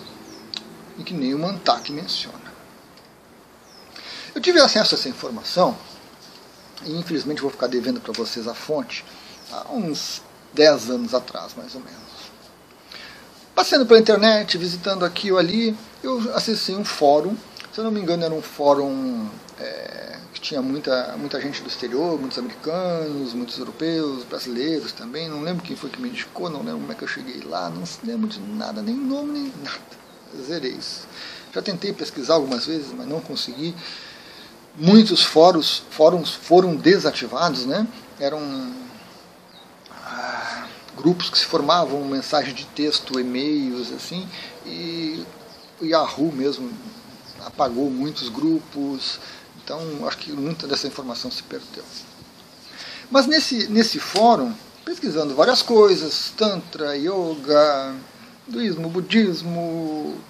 e 0.96 1.02
que 1.02 1.12
nem 1.12 1.34
o 1.34 1.38
Mantak 1.38 1.90
menciona. 1.92 2.47
Eu 4.38 4.40
tive 4.40 4.60
acesso 4.60 4.94
a 4.94 4.98
essa 4.98 5.08
informação 5.08 5.76
e 6.84 6.96
infelizmente 6.96 7.42
vou 7.42 7.50
ficar 7.50 7.66
devendo 7.66 8.00
para 8.00 8.12
vocês 8.12 8.46
a 8.46 8.54
fonte 8.54 9.04
há 9.50 9.72
uns 9.72 10.22
10 10.54 10.90
anos 10.90 11.12
atrás, 11.12 11.54
mais 11.56 11.74
ou 11.74 11.80
menos 11.80 11.98
Passeando 13.52 13.84
pela 13.84 13.98
internet, 13.98 14.56
visitando 14.56 15.04
aqui 15.04 15.32
ou 15.32 15.38
ali, 15.38 15.76
eu 16.04 16.32
acessei 16.36 16.76
um 16.76 16.84
fórum, 16.84 17.36
se 17.72 17.80
eu 17.80 17.82
não 17.84 17.90
me 17.90 18.00
engano 18.00 18.24
era 18.24 18.32
um 18.32 18.40
fórum 18.40 19.28
é, 19.58 20.18
que 20.32 20.40
tinha 20.40 20.62
muita, 20.62 21.16
muita 21.16 21.40
gente 21.40 21.60
do 21.60 21.68
exterior, 21.68 22.16
muitos 22.16 22.38
americanos, 22.38 23.34
muitos 23.34 23.58
europeus, 23.58 24.22
brasileiros 24.22 24.92
também, 24.92 25.28
não 25.28 25.42
lembro 25.42 25.64
quem 25.64 25.74
foi 25.74 25.90
que 25.90 26.00
me 26.00 26.10
indicou, 26.10 26.48
não 26.48 26.60
lembro 26.60 26.78
como 26.78 26.92
é 26.92 26.94
que 26.94 27.02
eu 27.02 27.08
cheguei 27.08 27.40
lá, 27.40 27.68
não 27.70 27.82
lembro 28.04 28.28
de 28.28 28.38
nada, 28.38 28.82
nem 28.82 28.94
nome, 28.94 29.32
nem 29.32 29.52
nada, 29.64 30.46
zerei 30.46 30.74
isso. 30.74 31.08
Já 31.52 31.60
tentei 31.60 31.92
pesquisar 31.92 32.34
algumas 32.34 32.66
vezes, 32.66 32.92
mas 32.92 33.08
não 33.08 33.20
consegui. 33.20 33.74
Muitos 34.80 35.24
fóruns, 35.24 35.82
fóruns 35.90 36.30
foram 36.30 36.76
desativados, 36.76 37.66
né? 37.66 37.84
Eram 38.20 38.40
ah, 39.90 40.68
grupos 40.96 41.28
que 41.28 41.36
se 41.36 41.44
formavam, 41.44 42.04
mensagem 42.04 42.54
de 42.54 42.64
texto, 42.64 43.18
e-mails, 43.18 43.92
assim, 43.92 44.28
e 44.64 45.24
o 45.80 45.84
Yahoo 45.84 46.30
mesmo 46.30 46.70
apagou 47.44 47.90
muitos 47.90 48.28
grupos, 48.28 49.18
então 49.64 49.80
acho 50.06 50.18
que 50.18 50.30
muita 50.30 50.68
dessa 50.68 50.86
informação 50.86 51.28
se 51.28 51.42
perdeu. 51.42 51.84
Mas 53.10 53.26
nesse, 53.26 53.66
nesse 53.66 53.98
fórum, 53.98 54.54
pesquisando 54.84 55.34
várias 55.34 55.60
coisas, 55.60 56.32
Tantra, 56.36 56.96
Yoga, 56.96 57.96
hinduísmo, 58.46 58.88
budismo, 58.88 60.20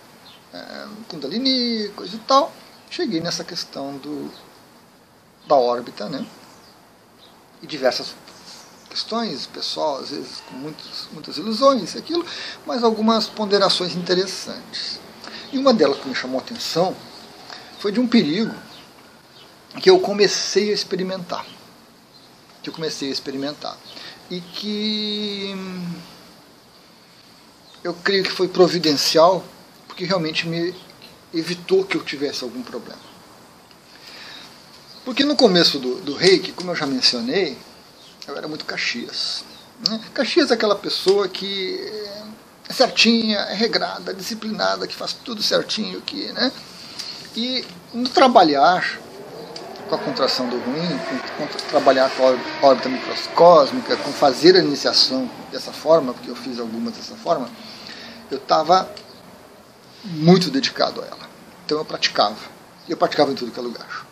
é, 0.55 0.87
Kundalini, 1.07 1.89
coisa 1.91 2.17
e 2.17 2.21
tal, 2.21 2.51
cheguei 2.91 3.21
nessa 3.21 3.45
questão 3.45 3.97
do, 3.99 4.31
da 5.47 5.57
órbita, 5.57 6.09
né? 6.09 6.27
E 7.63 7.67
diversas 7.67 8.15
questões, 8.89 9.47
pessoal, 9.47 9.99
às 9.99 10.11
vezes 10.11 10.43
com 10.49 10.57
muitos, 10.57 11.09
muitas 11.13 11.37
ilusões, 11.37 11.97
aquilo, 11.97 12.25
mas 12.67 12.83
algumas 12.83 13.27
ponderações 13.29 13.95
interessantes. 13.95 15.01
E 15.53 15.59
uma 15.59 15.73
delas 15.73 15.99
que 15.99 16.09
me 16.09 16.15
chamou 16.15 16.41
a 16.41 16.43
atenção 16.43 16.97
foi 17.79 17.93
de 17.93 18.01
um 18.01 18.07
perigo 18.07 18.55
que 19.81 19.91
eu 19.91 20.01
comecei 20.01 20.71
a 20.71 20.75
experimentar. 20.75 21.47
Que 22.63 22.71
eu 22.71 22.75
comecei 22.75 23.09
a 23.09 23.13
experimentar. 23.13 23.77
E 24.31 24.41
que 24.41 25.55
eu 27.85 27.95
creio 27.95 28.25
que 28.25 28.31
foi 28.31 28.49
providencial, 28.49 29.45
porque 29.87 30.05
realmente 30.05 30.47
me 30.47 30.75
evitou 31.33 31.85
que 31.85 31.97
eu 31.97 32.05
tivesse 32.05 32.45
algum 32.45 32.63
problema. 32.63 33.01
Porque 35.05 35.25
no 35.25 35.37
começo 35.37 35.79
do, 35.79 35.97
do 36.01 36.15
reiki, 36.15 36.53
como 36.53 36.71
eu 36.71 36.77
já 36.77 36.87
mencionei, 36.87 37.57
eu 38.27 38.37
era 38.37 38.47
muito 38.47 38.65
Caxias. 38.65 39.45
Né? 39.89 40.01
Caxias 40.13 40.51
é 40.51 40.55
aquela 40.55 40.77
pessoa 40.77 41.29
que 41.29 41.81
é 42.69 42.73
certinha, 42.73 43.39
é 43.39 43.55
regrada, 43.55 44.13
disciplinada, 44.13 44.87
que 44.87 44.95
faz 44.95 45.15
tudo 45.15 45.43
certinho, 45.43 46.01
que, 46.03 46.31
né? 46.33 46.53
E 47.35 47.65
no 47.95 48.09
trabalhar 48.09 49.01
com 49.89 49.95
a 49.95 49.99
contração 49.99 50.49
do 50.49 50.59
ruim, 50.59 50.99
com, 51.39 51.47
com 51.47 51.59
trabalhar 51.69 52.11
com 52.11 52.27
a 52.27 52.67
órbita 52.67 52.89
microscósmica, 52.89 53.97
com 53.97 54.13
fazer 54.13 54.55
a 54.57 54.59
iniciação 54.59 55.31
dessa 55.51 55.73
forma, 55.73 56.13
porque 56.13 56.31
eu 56.31 56.37
fiz 56.37 56.59
algumas 56.59 56.95
dessa 56.95 57.15
forma, 57.15 57.49
eu 58.31 58.37
estava 58.37 58.91
muito 60.05 60.51
dedicado 60.51 61.03
a 61.03 61.07
ela. 61.07 61.29
Então 61.65 61.79
eu 61.79 61.85
praticava. 61.85 62.37
Eu 62.89 62.97
praticava 62.97 63.33
em 63.33 63.35
tudo 63.35 63.53
que 63.53 63.59
é 63.59 63.63
lugar. 63.63 64.07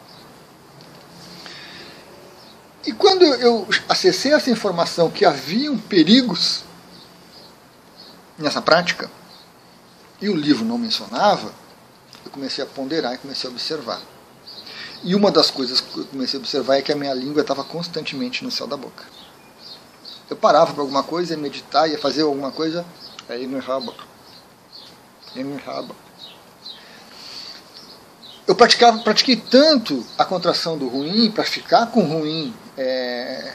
E 2.86 2.92
quando 2.92 3.24
eu 3.24 3.66
acessei 3.88 4.32
essa 4.32 4.50
informação 4.50 5.10
que 5.10 5.24
haviam 5.24 5.76
perigos 5.76 6.62
nessa 8.38 8.62
prática, 8.62 9.10
e 10.20 10.28
o 10.28 10.36
livro 10.36 10.64
não 10.64 10.78
mencionava, 10.78 11.52
eu 12.24 12.30
comecei 12.30 12.62
a 12.62 12.66
ponderar 12.66 13.14
e 13.14 13.18
comecei 13.18 13.48
a 13.48 13.52
observar. 13.52 14.00
E 15.02 15.14
uma 15.14 15.30
das 15.30 15.50
coisas 15.50 15.80
que 15.80 15.98
eu 15.98 16.04
comecei 16.06 16.38
a 16.38 16.40
observar 16.40 16.76
é 16.76 16.82
que 16.82 16.92
a 16.92 16.96
minha 16.96 17.12
língua 17.12 17.42
estava 17.42 17.62
constantemente 17.64 18.44
no 18.44 18.50
céu 18.50 18.66
da 18.66 18.76
boca. 18.76 19.04
Eu 20.28 20.36
parava 20.36 20.72
para 20.72 20.82
alguma 20.82 21.02
coisa, 21.02 21.34
ia 21.34 21.38
meditar, 21.38 21.88
ia 21.88 21.98
fazer 21.98 22.22
alguma 22.22 22.50
coisa, 22.50 22.84
aí 23.28 23.46
no 23.46 23.58
rabo. 23.58 23.92
Aí 23.92 24.15
rabo. 25.56 25.94
Eu 28.46 28.54
praticava, 28.54 28.98
pratiquei 28.98 29.36
tanto 29.36 30.06
a 30.16 30.24
contração 30.24 30.78
do 30.78 30.86
ruim 30.86 31.30
para 31.32 31.42
ficar 31.42 31.86
com 31.86 32.00
o 32.00 32.20
ruim 32.20 32.54
é, 32.78 33.52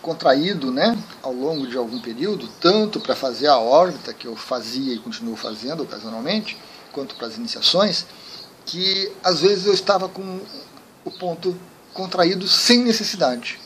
contraído 0.00 0.70
né, 0.70 0.96
ao 1.20 1.32
longo 1.32 1.66
de 1.66 1.76
algum 1.76 2.00
período, 2.00 2.48
tanto 2.60 3.00
para 3.00 3.16
fazer 3.16 3.48
a 3.48 3.58
órbita, 3.58 4.14
que 4.14 4.26
eu 4.26 4.36
fazia 4.36 4.94
e 4.94 4.98
continuo 5.00 5.34
fazendo 5.34 5.82
ocasionalmente, 5.82 6.56
quanto 6.92 7.16
para 7.16 7.26
as 7.26 7.36
iniciações, 7.36 8.06
que 8.64 9.10
às 9.22 9.40
vezes 9.40 9.66
eu 9.66 9.74
estava 9.74 10.08
com 10.08 10.40
o 11.04 11.10
ponto 11.10 11.58
contraído 11.92 12.46
sem 12.46 12.78
necessidade. 12.78 13.58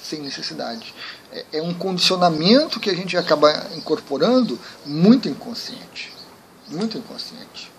Sem 0.00 0.20
necessidade. 0.20 0.94
É, 1.32 1.44
é 1.54 1.62
um 1.62 1.74
condicionamento 1.74 2.78
que 2.78 2.90
a 2.90 2.94
gente 2.94 3.16
acaba 3.16 3.50
incorporando 3.74 4.56
muito 4.86 5.28
inconsciente. 5.28 6.13
Muito 6.74 6.98
inconsciente. 6.98 7.72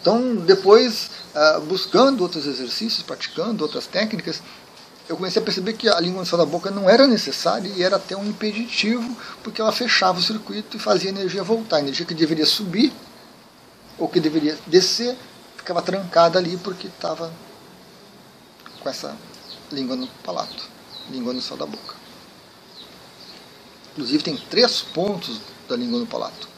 Então, 0.00 0.36
depois, 0.36 1.10
ah, 1.34 1.60
buscando 1.66 2.20
outros 2.22 2.46
exercícios, 2.46 3.02
praticando 3.02 3.64
outras 3.64 3.86
técnicas, 3.86 4.42
eu 5.08 5.16
comecei 5.16 5.40
a 5.40 5.44
perceber 5.44 5.74
que 5.74 5.88
a 5.88 6.00
língua 6.00 6.20
no 6.20 6.26
céu 6.26 6.38
da 6.38 6.46
boca 6.46 6.70
não 6.70 6.88
era 6.88 7.06
necessária 7.06 7.68
e 7.68 7.82
era 7.82 7.96
até 7.96 8.16
um 8.16 8.24
impeditivo, 8.24 9.16
porque 9.42 9.60
ela 9.60 9.72
fechava 9.72 10.18
o 10.18 10.22
circuito 10.22 10.76
e 10.76 10.80
fazia 10.80 11.10
a 11.10 11.12
energia 11.12 11.42
voltar. 11.42 11.76
A 11.76 11.80
energia 11.80 12.06
que 12.06 12.14
deveria 12.14 12.46
subir, 12.46 12.92
ou 13.98 14.08
que 14.08 14.20
deveria 14.20 14.58
descer, 14.66 15.16
ficava 15.56 15.82
trancada 15.82 16.38
ali 16.38 16.56
porque 16.56 16.86
estava 16.86 17.32
com 18.80 18.88
essa 18.88 19.16
língua 19.70 19.96
no 19.96 20.06
palato, 20.22 20.68
língua 21.10 21.32
no 21.32 21.40
céu 21.40 21.56
da 21.56 21.66
boca. 21.66 21.94
Inclusive 23.92 24.22
tem 24.22 24.36
três 24.36 24.82
pontos 24.82 25.40
da 25.68 25.76
língua 25.76 25.98
no 25.98 26.06
palato. 26.06 26.53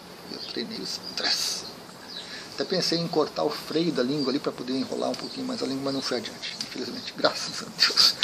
Eu 0.57 0.65
treinei 0.65 0.79
os 0.79 0.99
três. 1.15 1.65
Até 2.55 2.65
pensei 2.65 2.99
em 2.99 3.07
cortar 3.07 3.45
o 3.45 3.51
freio 3.51 3.93
da 3.93 4.03
língua 4.03 4.31
ali 4.31 4.39
para 4.39 4.51
poder 4.51 4.73
enrolar 4.73 5.11
um 5.11 5.15
pouquinho 5.15 5.47
mais 5.47 5.63
a 5.63 5.67
língua, 5.67 5.85
mas 5.85 5.95
não 5.95 6.01
foi 6.01 6.17
adiante, 6.17 6.57
infelizmente. 6.63 7.13
Graças 7.15 7.63
a 7.63 7.67
Deus. 7.79 8.15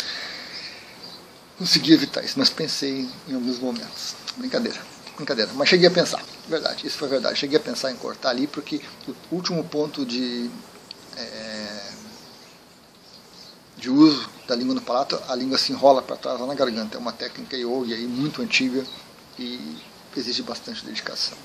Consegui 1.59 1.93
evitar 1.93 2.25
isso, 2.25 2.39
mas 2.39 2.49
pensei 2.49 3.07
em 3.29 3.35
alguns 3.35 3.59
momentos. 3.59 4.15
Brincadeira, 4.39 4.81
brincadeira. 5.17 5.51
Mas 5.55 5.69
cheguei 5.69 5.87
a 5.87 5.91
pensar, 5.91 6.25
verdade, 6.49 6.87
isso 6.87 6.97
foi 6.97 7.09
verdade. 7.09 7.39
Cheguei 7.39 7.59
a 7.59 7.63
pensar 7.63 7.93
em 7.93 7.97
cortar 7.97 8.31
ali, 8.31 8.47
porque 8.47 8.81
o 9.07 9.35
último 9.35 9.63
ponto 9.65 10.07
de, 10.07 10.51
é, 11.15 11.93
de 13.77 13.91
uso 13.91 14.31
da 14.49 14.57
língua 14.57 14.75
no 14.75 14.81
palato, 14.81 15.21
a 15.29 15.35
língua 15.35 15.59
se 15.59 15.73
enrola 15.73 16.01
para 16.01 16.17
trás 16.17 16.41
lá 16.41 16.47
na 16.47 16.55
garganta. 16.55 16.97
É 16.97 16.99
uma 16.99 17.13
técnica 17.13 17.55
yoga 17.55 17.95
aí 17.95 18.07
muito 18.07 18.41
antiga 18.41 18.83
e 19.39 19.77
exige 20.17 20.43
bastante 20.43 20.85
dedicação. 20.87 21.37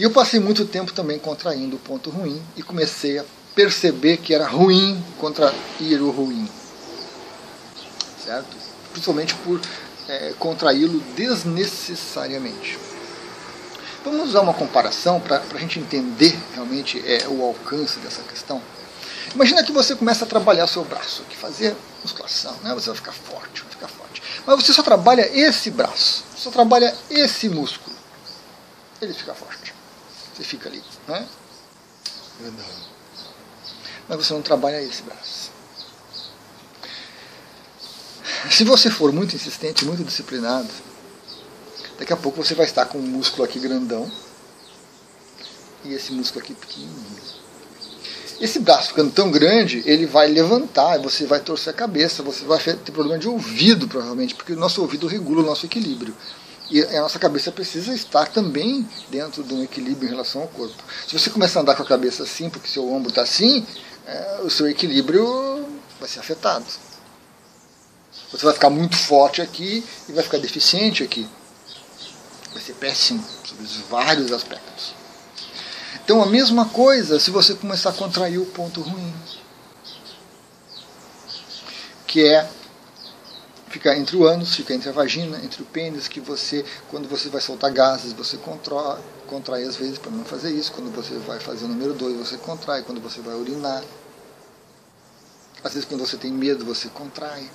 E 0.00 0.02
eu 0.02 0.10
passei 0.10 0.40
muito 0.40 0.64
tempo 0.64 0.94
também 0.94 1.18
contraindo 1.18 1.76
o 1.76 1.78
ponto 1.78 2.08
ruim 2.08 2.42
e 2.56 2.62
comecei 2.62 3.18
a 3.18 3.24
perceber 3.54 4.16
que 4.16 4.32
era 4.32 4.46
ruim 4.46 4.98
contrair 5.18 6.00
o 6.00 6.10
ruim. 6.10 6.48
Certo? 8.24 8.48
Principalmente 8.92 9.34
por 9.44 9.60
é, 10.08 10.32
contraí-lo 10.38 11.00
desnecessariamente. 11.14 12.78
Vamos 14.02 14.30
usar 14.30 14.40
uma 14.40 14.54
comparação 14.54 15.20
para 15.20 15.42
a 15.52 15.58
gente 15.58 15.78
entender 15.78 16.34
realmente 16.54 16.98
é, 17.06 17.28
o 17.28 17.44
alcance 17.44 17.98
dessa 17.98 18.22
questão. 18.22 18.62
Imagina 19.34 19.62
que 19.62 19.70
você 19.70 19.94
começa 19.94 20.24
a 20.24 20.26
trabalhar 20.26 20.66
seu 20.66 20.82
braço, 20.82 21.24
que 21.28 21.36
fazer 21.36 21.76
musculação, 22.02 22.56
né? 22.62 22.72
você 22.72 22.86
vai 22.86 22.96
ficar 22.96 23.12
forte, 23.12 23.64
vai 23.64 23.72
ficar 23.72 23.88
forte. 23.88 24.22
Mas 24.46 24.64
você 24.64 24.72
só 24.72 24.82
trabalha 24.82 25.28
esse 25.30 25.70
braço, 25.70 26.24
só 26.34 26.50
trabalha 26.50 26.96
esse 27.10 27.50
músculo. 27.50 27.94
Ele 29.02 29.12
fica 29.12 29.34
forte. 29.34 29.78
Você 30.40 30.44
fica 30.44 30.70
ali, 30.70 30.82
né? 31.06 31.28
Mas 34.08 34.16
você 34.16 34.32
não 34.32 34.40
trabalha 34.40 34.80
esse 34.80 35.02
braço. 35.02 35.50
Se 38.50 38.64
você 38.64 38.90
for 38.90 39.12
muito 39.12 39.36
insistente, 39.36 39.84
muito 39.84 40.02
disciplinado, 40.02 40.70
daqui 41.98 42.14
a 42.14 42.16
pouco 42.16 42.42
você 42.42 42.54
vai 42.54 42.64
estar 42.64 42.86
com 42.86 42.96
um 42.96 43.02
músculo 43.02 43.44
aqui 43.44 43.60
grandão 43.60 44.10
e 45.84 45.92
esse 45.92 46.10
músculo 46.10 46.42
aqui 46.42 46.54
pequenininho. 46.54 47.20
Esse 48.40 48.60
braço 48.60 48.88
ficando 48.88 49.12
tão 49.12 49.30
grande, 49.30 49.82
ele 49.84 50.06
vai 50.06 50.26
levantar, 50.26 50.98
você 51.00 51.26
vai 51.26 51.40
torcer 51.40 51.74
a 51.74 51.76
cabeça, 51.76 52.22
você 52.22 52.46
vai 52.46 52.58
ter 52.58 52.92
problema 52.92 53.18
de 53.18 53.28
ouvido, 53.28 53.86
provavelmente, 53.86 54.34
porque 54.34 54.54
o 54.54 54.58
nosso 54.58 54.80
ouvido 54.80 55.06
regula 55.06 55.42
o 55.42 55.46
nosso 55.46 55.66
equilíbrio. 55.66 56.16
E 56.70 56.82
a 56.84 57.00
nossa 57.00 57.18
cabeça 57.18 57.50
precisa 57.50 57.92
estar 57.92 58.28
também 58.28 58.88
dentro 59.10 59.42
de 59.42 59.52
um 59.52 59.62
equilíbrio 59.62 60.06
em 60.06 60.10
relação 60.12 60.42
ao 60.42 60.48
corpo. 60.48 60.80
Se 61.06 61.18
você 61.18 61.28
começar 61.28 61.58
a 61.58 61.62
andar 61.62 61.74
com 61.74 61.82
a 61.82 61.86
cabeça 61.86 62.22
assim, 62.22 62.48
porque 62.48 62.68
seu 62.68 62.88
ombro 62.88 63.08
está 63.08 63.22
assim, 63.22 63.66
é, 64.06 64.40
o 64.44 64.48
seu 64.50 64.68
equilíbrio 64.68 65.66
vai 65.98 66.08
ser 66.08 66.20
afetado. 66.20 66.64
Você 68.30 68.44
vai 68.44 68.54
ficar 68.54 68.70
muito 68.70 68.96
forte 68.96 69.42
aqui 69.42 69.84
e 70.08 70.12
vai 70.12 70.22
ficar 70.22 70.38
deficiente 70.38 71.02
aqui. 71.02 71.28
Vai 72.52 72.62
ser 72.62 72.74
péssimo. 72.74 73.24
Sobre 73.44 73.64
os 73.64 73.76
vários 73.90 74.30
aspectos. 74.30 74.94
Então 76.04 76.22
a 76.22 76.26
mesma 76.26 76.66
coisa 76.66 77.18
se 77.18 77.32
você 77.32 77.54
começar 77.54 77.90
a 77.90 77.92
contrair 77.92 78.38
o 78.38 78.46
ponto 78.46 78.80
ruim, 78.80 79.12
que 82.06 82.24
é 82.24 82.48
fica 83.70 83.96
entre 83.96 84.16
o 84.16 84.24
ânus, 84.24 84.54
fica 84.54 84.74
entre 84.74 84.88
a 84.88 84.92
vagina, 84.92 85.38
entre 85.44 85.62
o 85.62 85.64
pênis, 85.64 86.08
que 86.08 86.20
você, 86.20 86.64
quando 86.90 87.08
você 87.08 87.28
vai 87.28 87.40
soltar 87.40 87.72
gases, 87.72 88.12
você 88.12 88.36
contrai, 88.36 88.98
contrai 89.28 89.62
às 89.62 89.76
vezes 89.76 89.96
para 89.96 90.10
não 90.10 90.24
fazer 90.24 90.50
isso, 90.50 90.72
quando 90.72 90.92
você 90.92 91.14
vai 91.18 91.38
fazer 91.38 91.64
o 91.64 91.68
número 91.68 91.94
2, 91.94 92.16
você 92.16 92.36
contrai, 92.36 92.82
quando 92.82 93.00
você 93.00 93.20
vai 93.20 93.34
urinar. 93.36 93.82
Às 95.62 95.74
vezes 95.74 95.88
quando 95.88 96.04
você 96.04 96.16
tem 96.16 96.32
medo, 96.32 96.64
você 96.64 96.88
contrai. 96.88 97.48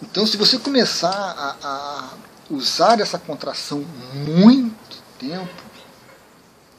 Então 0.00 0.24
se 0.24 0.36
você 0.36 0.56
começar 0.56 1.10
a, 1.10 1.56
a 1.60 2.10
usar 2.48 3.00
essa 3.00 3.18
contração 3.18 3.84
muito 4.14 5.02
tempo, 5.18 5.72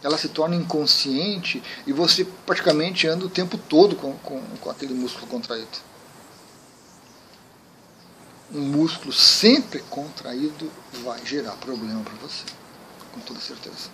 ela 0.02 0.18
se 0.18 0.30
torna 0.30 0.56
inconsciente 0.56 1.62
e 1.86 1.92
você 1.92 2.26
praticamente 2.46 3.06
anda 3.06 3.26
o 3.26 3.30
tempo 3.30 3.58
todo 3.58 3.98
com, 3.98 4.14
com, 4.18 4.42
com 4.62 4.70
aquele 4.70 4.94
músculo 4.94 5.28
contraído 5.28 5.93
um 8.52 8.62
músculo 8.62 9.12
sempre 9.14 9.80
contraído 9.90 10.72
vai 11.04 11.24
gerar 11.26 11.54
problema 11.54 12.02
para 12.04 12.14
você, 12.16 12.44
com 13.14 13.20
toda 13.22 13.40
certeza. 13.40 13.90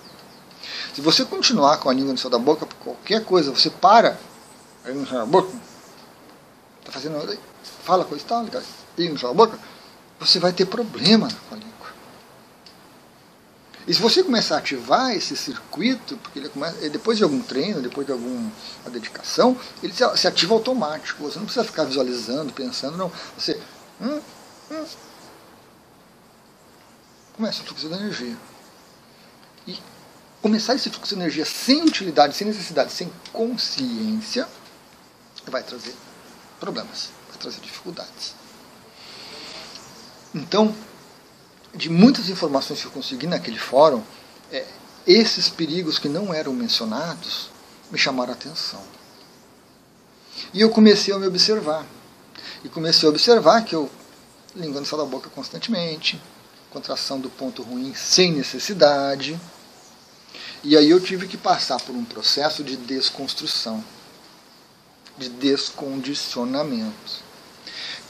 Se 0.93 1.01
você 1.01 1.23
continuar 1.25 1.77
com 1.77 1.89
a 1.89 1.93
língua 1.93 2.11
no 2.11 2.17
céu 2.17 2.29
da 2.29 2.39
boca, 2.39 2.65
por 2.65 2.75
qualquer 2.77 3.23
coisa, 3.23 3.51
você 3.51 3.69
para 3.69 4.17
aí 4.83 4.93
no 4.93 5.07
céu 5.07 5.19
da 5.19 5.25
boca, 5.25 5.51
tá 6.83 6.91
fazendo, 6.91 7.37
fala 7.83 8.05
coisa 8.05 8.23
e 8.23 8.27
tal, 8.27 8.45
aí 8.97 9.09
no 9.09 9.17
céu 9.17 9.29
da 9.29 9.35
boca, 9.35 9.59
você 10.19 10.39
vai 10.39 10.51
ter 10.51 10.65
problema 10.65 11.27
com 11.47 11.55
a 11.55 11.57
língua. 11.57 11.69
E 13.87 13.93
se 13.93 14.01
você 14.01 14.21
começar 14.21 14.55
a 14.55 14.57
ativar 14.59 15.11
esse 15.15 15.35
circuito, 15.35 16.17
porque 16.17 16.37
ele 16.37 16.49
começa, 16.49 16.87
depois 16.89 17.17
de 17.17 17.23
algum 17.23 17.41
treino, 17.41 17.81
depois 17.81 18.05
de 18.05 18.13
alguma 18.13 18.51
dedicação, 18.91 19.57
ele 19.81 19.93
se 19.93 20.27
ativa 20.27 20.53
automático. 20.53 21.23
Você 21.23 21.39
não 21.39 21.45
precisa 21.45 21.65
ficar 21.65 21.85
visualizando, 21.85 22.53
pensando, 22.53 22.97
não. 22.97 23.11
Você 23.35 23.59
hum, 23.99 24.21
Começa 27.35 27.63
o 27.63 27.65
fluxo 27.65 27.87
de 27.87 27.93
energia. 27.95 28.37
E 29.67 29.77
começar 30.41 30.75
esse 30.75 30.89
fluxo 30.89 31.15
de 31.15 31.21
energia 31.21 31.45
sem 31.45 31.83
utilidade, 31.83 32.35
sem 32.35 32.47
necessidade, 32.47 32.91
sem 32.91 33.11
consciência, 33.33 34.47
vai 35.47 35.63
trazer 35.63 35.95
problemas, 36.59 37.09
vai 37.29 37.37
trazer 37.37 37.59
dificuldades. 37.61 38.35
Então, 40.33 40.75
de 41.73 41.89
muitas 41.89 42.29
informações 42.29 42.81
que 42.81 42.87
eu 42.87 42.91
consegui 42.91 43.25
naquele 43.25 43.57
fórum, 43.57 44.03
é, 44.51 44.65
esses 45.07 45.49
perigos 45.49 45.97
que 45.97 46.07
não 46.07 46.33
eram 46.33 46.53
mencionados 46.53 47.49
me 47.89 47.97
chamaram 47.97 48.31
a 48.31 48.35
atenção. 48.35 48.83
E 50.53 50.61
eu 50.61 50.69
comecei 50.69 51.13
a 51.13 51.17
me 51.17 51.27
observar. 51.27 51.85
E 52.63 52.69
comecei 52.69 53.07
a 53.07 53.09
observar 53.09 53.63
que 53.63 53.75
eu 53.75 53.89
língua 54.55 54.79
no 54.79 54.85
céu 54.85 54.97
da 54.97 55.05
boca 55.05 55.29
constantemente, 55.29 56.21
contração 56.69 57.19
do 57.19 57.29
ponto 57.29 57.61
ruim 57.61 57.93
sem 57.93 58.31
necessidade. 58.31 59.39
E 60.63 60.77
aí 60.77 60.89
eu 60.89 60.99
tive 60.99 61.27
que 61.27 61.37
passar 61.37 61.79
por 61.81 61.95
um 61.95 62.03
processo 62.03 62.63
de 62.63 62.75
desconstrução, 62.75 63.83
de 65.17 65.29
descondicionamento, 65.29 67.23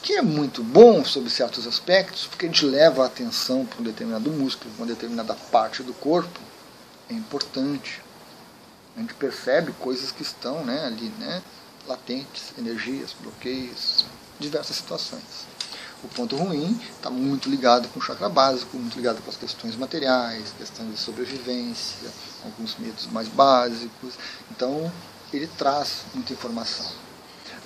que 0.02 0.14
é 0.14 0.22
muito 0.22 0.62
bom 0.62 1.04
sob 1.04 1.28
certos 1.30 1.66
aspectos, 1.66 2.26
porque 2.26 2.46
a 2.46 2.48
gente 2.48 2.64
leva 2.64 3.02
a 3.02 3.06
atenção 3.06 3.66
para 3.66 3.80
um 3.80 3.84
determinado 3.84 4.30
músculo, 4.30 4.70
para 4.74 4.84
uma 4.84 4.92
determinada 4.92 5.34
parte 5.34 5.82
do 5.82 5.92
corpo, 5.92 6.40
é 7.08 7.14
importante. 7.14 8.00
A 8.96 9.00
gente 9.00 9.14
percebe 9.14 9.72
coisas 9.72 10.10
que 10.10 10.22
estão 10.22 10.64
né, 10.64 10.84
ali, 10.84 11.12
né, 11.18 11.42
latentes, 11.86 12.52
energias, 12.58 13.14
bloqueios, 13.20 14.04
diversas 14.38 14.76
situações. 14.76 15.22
O 16.02 16.08
ponto 16.08 16.34
ruim 16.36 16.80
está 16.96 17.10
muito 17.10 17.50
ligado 17.50 17.88
com 17.88 18.00
o 18.00 18.02
chakra 18.02 18.28
básico, 18.28 18.76
muito 18.76 18.96
ligado 18.96 19.22
com 19.22 19.30
as 19.30 19.36
questões 19.36 19.76
materiais, 19.76 20.54
questões 20.56 20.90
de 20.90 20.98
sobrevivência, 20.98 22.10
alguns 22.44 22.76
medos 22.78 23.06
mais 23.06 23.28
básicos. 23.28 24.14
Então, 24.50 24.90
ele 25.32 25.46
traz 25.58 26.04
muita 26.14 26.32
informação. 26.32 26.86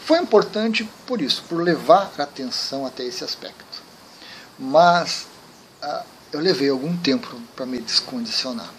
Foi 0.05 0.19
importante 0.19 0.89
por 1.07 1.23
isso, 1.23 1.45
por 1.49 1.63
levar 1.63 2.13
a 2.19 2.23
atenção 2.25 2.85
até 2.85 3.05
esse 3.05 3.23
aspecto. 3.23 3.83
Mas 4.59 5.27
ah, 5.81 6.05
eu 6.33 6.41
levei 6.41 6.69
algum 6.69 6.97
tempo 6.97 7.41
para 7.55 7.65
me 7.65 7.81
descondicionar. 7.81 8.71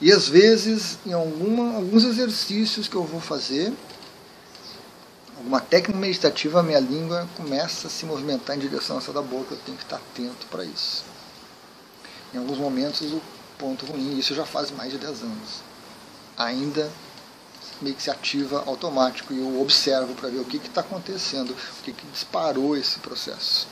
E 0.00 0.10
às 0.10 0.28
vezes, 0.28 0.98
em 1.04 1.12
alguma, 1.12 1.76
alguns 1.76 2.04
exercícios 2.04 2.88
que 2.88 2.96
eu 2.96 3.04
vou 3.04 3.20
fazer, 3.20 3.72
alguma 5.48 5.60
técnica 5.62 5.98
meditativa, 5.98 6.60
a 6.60 6.62
minha 6.62 6.78
língua 6.78 7.26
começa 7.34 7.86
a 7.86 7.90
se 7.90 8.04
movimentar 8.04 8.54
em 8.54 8.58
direção 8.58 8.98
a 8.98 9.12
da 9.12 9.22
boca, 9.22 9.54
eu 9.54 9.60
tenho 9.64 9.78
que 9.78 9.82
estar 9.82 9.96
atento 9.96 10.46
para 10.50 10.62
isso. 10.62 11.02
Em 12.34 12.36
alguns 12.36 12.58
momentos 12.58 13.10
o 13.14 13.22
ponto 13.56 13.86
ruim, 13.86 14.18
isso 14.18 14.34
já 14.34 14.44
faz 14.44 14.70
mais 14.70 14.92
de 14.92 14.98
10 14.98 15.22
anos. 15.22 15.62
Ainda 16.36 16.92
meio 17.80 17.96
que 17.96 18.02
se 18.02 18.10
ativa 18.10 18.62
automático 18.66 19.32
e 19.32 19.38
eu 19.38 19.62
observo 19.62 20.14
para 20.16 20.28
ver 20.28 20.38
o 20.38 20.44
que 20.44 20.58
está 20.58 20.82
acontecendo, 20.82 21.52
o 21.52 21.82
que, 21.82 21.94
que 21.94 22.06
disparou 22.08 22.76
esse 22.76 22.98
processo. 22.98 23.66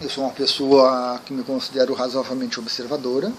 Eu 0.00 0.10
sou 0.10 0.24
uma 0.24 0.32
pessoa 0.32 1.20
que 1.24 1.32
me 1.32 1.44
considero 1.44 1.94
razoavelmente 1.94 2.58
observadora, 2.58 3.32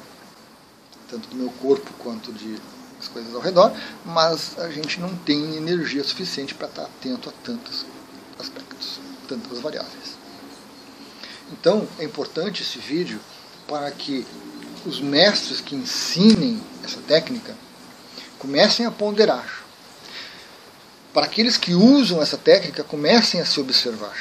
tanto 1.09 1.27
do 1.27 1.35
meu 1.35 1.51
corpo 1.61 1.91
quanto 1.99 2.31
de 2.31 2.57
as 3.01 3.07
coisas 3.07 3.33
ao 3.33 3.41
redor, 3.41 3.73
mas 4.05 4.57
a 4.59 4.69
gente 4.69 4.99
não 4.99 5.15
tem 5.17 5.55
energia 5.55 6.03
suficiente 6.03 6.53
para 6.53 6.67
estar 6.67 6.83
atento 6.83 7.29
a 7.29 7.33
tantos 7.43 7.85
aspectos, 8.39 8.99
tantas 9.27 9.59
variáveis. 9.59 10.17
Então 11.51 11.87
é 11.97 12.03
importante 12.03 12.61
esse 12.61 12.77
vídeo 12.77 13.19
para 13.67 13.89
que 13.91 14.25
os 14.85 15.01
mestres 15.01 15.59
que 15.59 15.75
ensinem 15.75 16.61
essa 16.83 16.99
técnica 17.01 17.55
comecem 18.37 18.85
a 18.85 18.91
ponderar. 18.91 19.63
Para 21.13 21.25
aqueles 21.25 21.57
que 21.57 21.73
usam 21.73 22.21
essa 22.21 22.37
técnica, 22.37 22.83
comecem 22.83 23.41
a 23.41 23.45
se 23.45 23.59
observar, 23.59 24.17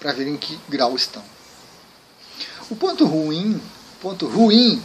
para 0.00 0.12
verem 0.12 0.34
em 0.34 0.36
que 0.36 0.58
grau 0.68 0.96
estão. 0.96 1.22
O 2.68 2.74
ponto 2.74 3.06
ruim, 3.06 3.60
ponto 4.00 4.26
ruim 4.26 4.82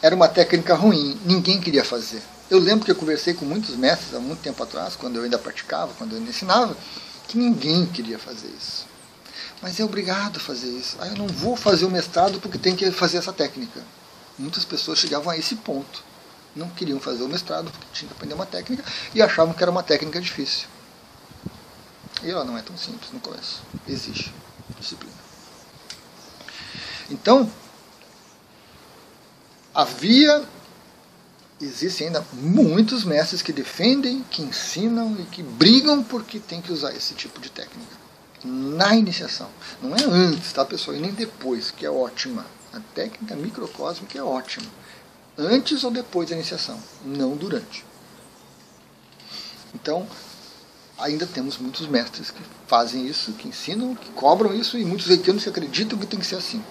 era 0.00 0.14
uma 0.14 0.28
técnica 0.28 0.74
ruim, 0.74 1.18
ninguém 1.24 1.60
queria 1.60 1.84
fazer. 1.84 2.22
Eu 2.50 2.58
lembro 2.58 2.84
que 2.84 2.90
eu 2.90 2.96
conversei 2.96 3.34
com 3.34 3.44
muitos 3.44 3.76
mestres 3.76 4.14
há 4.14 4.20
muito 4.20 4.40
tempo 4.40 4.62
atrás, 4.62 4.96
quando 4.96 5.16
eu 5.16 5.24
ainda 5.24 5.38
praticava, 5.38 5.92
quando 5.98 6.12
eu 6.12 6.18
ainda 6.18 6.30
ensinava, 6.30 6.76
que 7.26 7.36
ninguém 7.36 7.84
queria 7.86 8.18
fazer 8.18 8.48
isso. 8.48 8.86
Mas 9.60 9.78
é 9.78 9.84
obrigado 9.84 10.36
a 10.36 10.40
fazer 10.40 10.68
isso. 10.68 10.96
Ah, 11.00 11.08
eu 11.08 11.16
não 11.16 11.26
vou 11.26 11.56
fazer 11.56 11.84
o 11.84 11.90
mestrado 11.90 12.40
porque 12.40 12.58
tem 12.58 12.76
que 12.76 12.90
fazer 12.90 13.18
essa 13.18 13.32
técnica. 13.32 13.82
Muitas 14.38 14.64
pessoas 14.64 14.98
chegavam 14.98 15.30
a 15.30 15.36
esse 15.36 15.56
ponto. 15.56 16.02
Não 16.54 16.70
queriam 16.70 17.00
fazer 17.00 17.22
o 17.22 17.28
mestrado 17.28 17.70
porque 17.70 17.86
tinham 17.92 18.08
que 18.08 18.14
aprender 18.14 18.34
uma 18.34 18.46
técnica 18.46 18.84
e 19.14 19.20
achavam 19.20 19.52
que 19.52 19.62
era 19.62 19.70
uma 19.70 19.82
técnica 19.82 20.20
difícil. 20.20 20.68
E 22.22 22.30
ela 22.30 22.44
não 22.44 22.56
é 22.56 22.62
tão 22.62 22.76
simples 22.76 23.10
no 23.12 23.20
começo. 23.20 23.62
Exige 23.86 24.32
disciplina. 24.78 25.12
Então, 27.10 27.50
havia 29.78 30.44
existem 31.60 32.08
ainda 32.08 32.24
muitos 32.32 33.04
mestres 33.04 33.42
que 33.42 33.52
defendem, 33.52 34.24
que 34.28 34.42
ensinam 34.42 35.16
e 35.20 35.22
que 35.26 35.40
brigam 35.40 36.02
porque 36.02 36.40
tem 36.40 36.60
que 36.60 36.72
usar 36.72 36.92
esse 36.92 37.14
tipo 37.14 37.40
de 37.40 37.48
técnica. 37.48 37.96
Na 38.44 38.96
iniciação. 38.96 39.48
Não 39.80 39.94
é 39.94 40.02
antes, 40.04 40.52
tá, 40.52 40.64
pessoal? 40.64 40.96
E 40.96 41.00
nem 41.00 41.12
depois, 41.12 41.70
que 41.70 41.86
é 41.86 41.90
ótima. 41.90 42.44
A 42.72 42.80
técnica 42.92 43.36
microcósmica 43.36 44.18
é 44.18 44.22
ótima. 44.22 44.66
Antes 45.36 45.84
ou 45.84 45.92
depois 45.92 46.28
da 46.28 46.34
iniciação, 46.34 46.80
não 47.04 47.36
durante. 47.36 47.84
Então, 49.72 50.08
ainda 50.98 51.24
temos 51.24 51.56
muitos 51.56 51.86
mestres 51.86 52.32
que 52.32 52.42
fazem 52.66 53.06
isso, 53.06 53.32
que 53.32 53.46
ensinam, 53.46 53.94
que 53.94 54.10
cobram 54.10 54.52
isso, 54.54 54.76
e 54.76 54.84
muitos 54.84 55.06
reikianos 55.06 55.44
que 55.44 55.48
acreditam 55.48 55.98
que 55.98 56.06
tem 56.06 56.18
que 56.18 56.26
ser 56.26 56.36
assim 56.36 56.62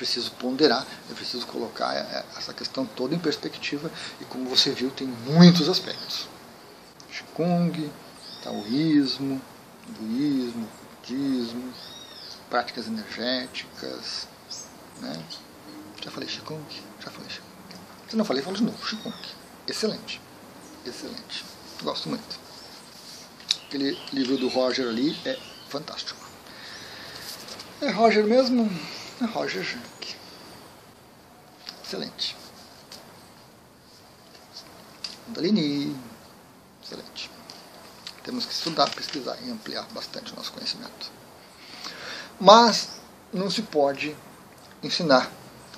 preciso 0.00 0.30
ponderar, 0.32 0.86
é 1.10 1.14
preciso 1.14 1.46
colocar 1.46 1.94
é, 1.94 1.98
é, 1.98 2.24
essa 2.38 2.54
questão 2.54 2.86
toda 2.86 3.14
em 3.14 3.18
perspectiva 3.18 3.90
e 4.18 4.24
como 4.24 4.48
você 4.48 4.70
viu 4.70 4.90
tem 4.90 5.06
muitos 5.06 5.68
aspectos. 5.68 6.26
Qigong, 7.10 7.92
taoísmo, 8.42 9.42
hinduísmo, 9.86 10.66
budismo, 11.02 11.74
práticas 12.48 12.86
energéticas, 12.86 14.26
né? 15.02 15.22
Já 16.02 16.10
falei 16.10 16.26
Qigong? 16.26 16.64
Já 16.98 17.10
falei 17.10 17.28
Qigong. 17.28 17.50
Se 18.08 18.16
não 18.16 18.24
falei, 18.24 18.42
falo 18.42 18.56
de 18.56 18.62
novo. 18.62 18.78
Qigong. 18.78 19.14
Excelente. 19.68 20.18
Excelente. 20.86 21.44
Gosto 21.82 22.08
muito. 22.08 22.40
Aquele 23.66 23.98
livro 24.14 24.38
do 24.38 24.48
Roger 24.48 24.88
ali 24.88 25.14
é 25.26 25.38
fantástico. 25.68 26.18
É 27.82 27.90
Roger 27.90 28.24
mesmo? 28.24 28.70
Roger 29.26 29.62
Jank. 29.62 30.16
Excelente. 31.84 32.36
Kundalini. 35.26 35.96
Excelente. 36.82 37.30
Temos 38.24 38.46
que 38.46 38.52
estudar, 38.52 38.90
pesquisar 38.94 39.36
e 39.42 39.50
ampliar 39.50 39.86
bastante 39.92 40.32
o 40.32 40.36
nosso 40.36 40.52
conhecimento. 40.52 41.10
Mas 42.40 43.00
não 43.32 43.50
se 43.50 43.62
pode 43.62 44.16
ensinar 44.82 45.30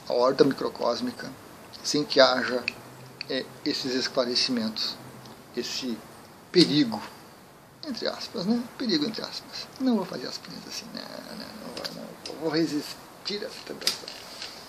a 0.08 0.12
ordem 0.12 0.46
microcósmica 0.48 1.30
sem 1.82 2.04
que 2.04 2.20
haja 2.20 2.64
é, 3.28 3.44
esses 3.64 3.94
esclarecimentos, 3.94 4.96
esse 5.56 5.98
perigo, 6.50 7.02
entre 7.86 8.06
aspas, 8.06 8.46
né? 8.46 8.62
Perigo 8.78 9.04
entre 9.04 9.22
aspas. 9.22 9.66
Não 9.80 9.96
vou 9.96 10.04
fazer 10.04 10.28
as 10.28 10.38
pinhas 10.38 10.66
assim, 10.68 10.86
né? 10.94 11.02
não, 11.30 11.94
não, 11.94 12.02
não, 12.02 12.40
vou 12.40 12.50
resistir 12.50 12.96
a 13.28 13.84
essa. 13.84 14.06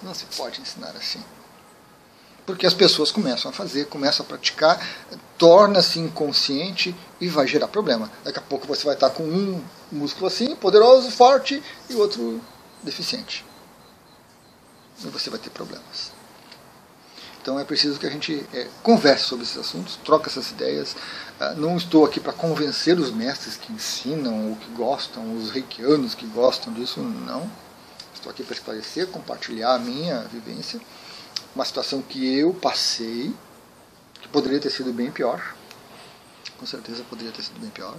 Não 0.01 0.13
se 0.13 0.25
pode 0.25 0.61
ensinar 0.61 0.95
assim. 0.95 1.23
Porque 2.45 2.67
as 2.67 2.73
pessoas 2.73 3.09
começam 3.11 3.49
a 3.49 3.53
fazer, 3.53 3.85
começam 3.85 4.25
a 4.25 4.27
praticar, 4.27 4.85
torna-se 5.37 5.99
inconsciente 5.99 6.93
e 7.19 7.27
vai 7.27 7.47
gerar 7.47 7.69
problema. 7.69 8.11
Daqui 8.23 8.39
a 8.39 8.41
pouco 8.41 8.67
você 8.67 8.83
vai 8.83 8.95
estar 8.95 9.11
com 9.11 9.23
um 9.23 9.63
músculo 9.91 10.27
assim, 10.27 10.55
poderoso, 10.55 11.09
forte, 11.09 11.63
e 11.89 11.95
outro 11.95 12.41
deficiente. 12.83 13.45
E 15.03 15.07
você 15.07 15.29
vai 15.29 15.39
ter 15.39 15.51
problemas. 15.51 16.11
Então 17.41 17.59
é 17.59 17.65
preciso 17.65 17.99
que 17.99 18.05
a 18.05 18.09
gente 18.09 18.45
é, 18.53 18.69
converse 18.81 19.25
sobre 19.25 19.43
esses 19.43 19.57
assuntos, 19.57 19.97
troque 20.03 20.29
essas 20.29 20.51
ideias. 20.51 20.95
Ah, 21.39 21.53
não 21.53 21.75
estou 21.75 22.05
aqui 22.05 22.19
para 22.19 22.31
convencer 22.31 22.97
os 22.97 23.11
mestres 23.11 23.57
que 23.57 23.71
ensinam 23.71 24.49
ou 24.49 24.55
que 24.55 24.69
gostam, 24.71 25.35
os 25.35 25.49
reikianos 25.49 26.15
que 26.15 26.25
gostam 26.25 26.71
disso, 26.71 27.01
não. 27.01 27.49
Estou 28.23 28.31
aqui 28.31 28.41
para 28.41 28.53
esclarecer, 28.53 29.07
compartilhar 29.07 29.73
a 29.73 29.79
minha 29.79 30.21
vivência. 30.21 30.79
Uma 31.53 31.65
situação 31.65 32.01
que 32.01 32.25
eu 32.25 32.53
passei, 32.53 33.35
que 34.21 34.29
poderia 34.29 34.61
ter 34.61 34.69
sido 34.69 34.93
bem 34.93 35.11
pior. 35.11 35.53
Com 36.57 36.65
certeza 36.65 37.03
poderia 37.03 37.33
ter 37.33 37.43
sido 37.43 37.59
bem 37.59 37.69
pior. 37.69 37.97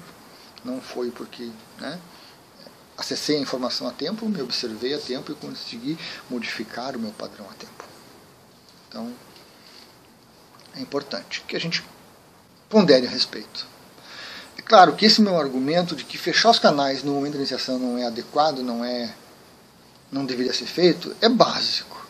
Não 0.64 0.80
foi 0.80 1.10
porque 1.10 1.50
né, 1.78 2.00
acessei 2.96 3.36
a 3.36 3.40
informação 3.40 3.86
a 3.86 3.90
tempo, 3.90 4.26
me 4.26 4.40
observei 4.40 4.94
a 4.94 4.98
tempo 4.98 5.30
e 5.30 5.34
consegui 5.34 5.98
modificar 6.30 6.96
o 6.96 6.98
meu 6.98 7.12
padrão 7.12 7.44
a 7.50 7.52
tempo. 7.52 7.84
Então, 8.88 9.12
é 10.74 10.80
importante 10.80 11.44
que 11.46 11.54
a 11.54 11.60
gente 11.60 11.84
pondere 12.70 13.06
a 13.06 13.10
respeito. 13.10 13.66
É 14.56 14.62
claro 14.62 14.96
que 14.96 15.04
esse 15.04 15.20
meu 15.20 15.38
argumento 15.38 15.94
de 15.94 16.02
que 16.02 16.16
fechar 16.16 16.48
os 16.48 16.58
canais 16.58 17.02
no 17.04 17.12
momento 17.12 17.32
da 17.32 17.40
iniciação 17.40 17.78
não 17.78 17.98
é 17.98 18.06
adequado, 18.06 18.60
não 18.60 18.82
é 18.82 19.14
não 20.14 20.24
deveria 20.24 20.54
ser 20.54 20.66
feito, 20.66 21.14
é 21.20 21.28
básico. 21.28 22.06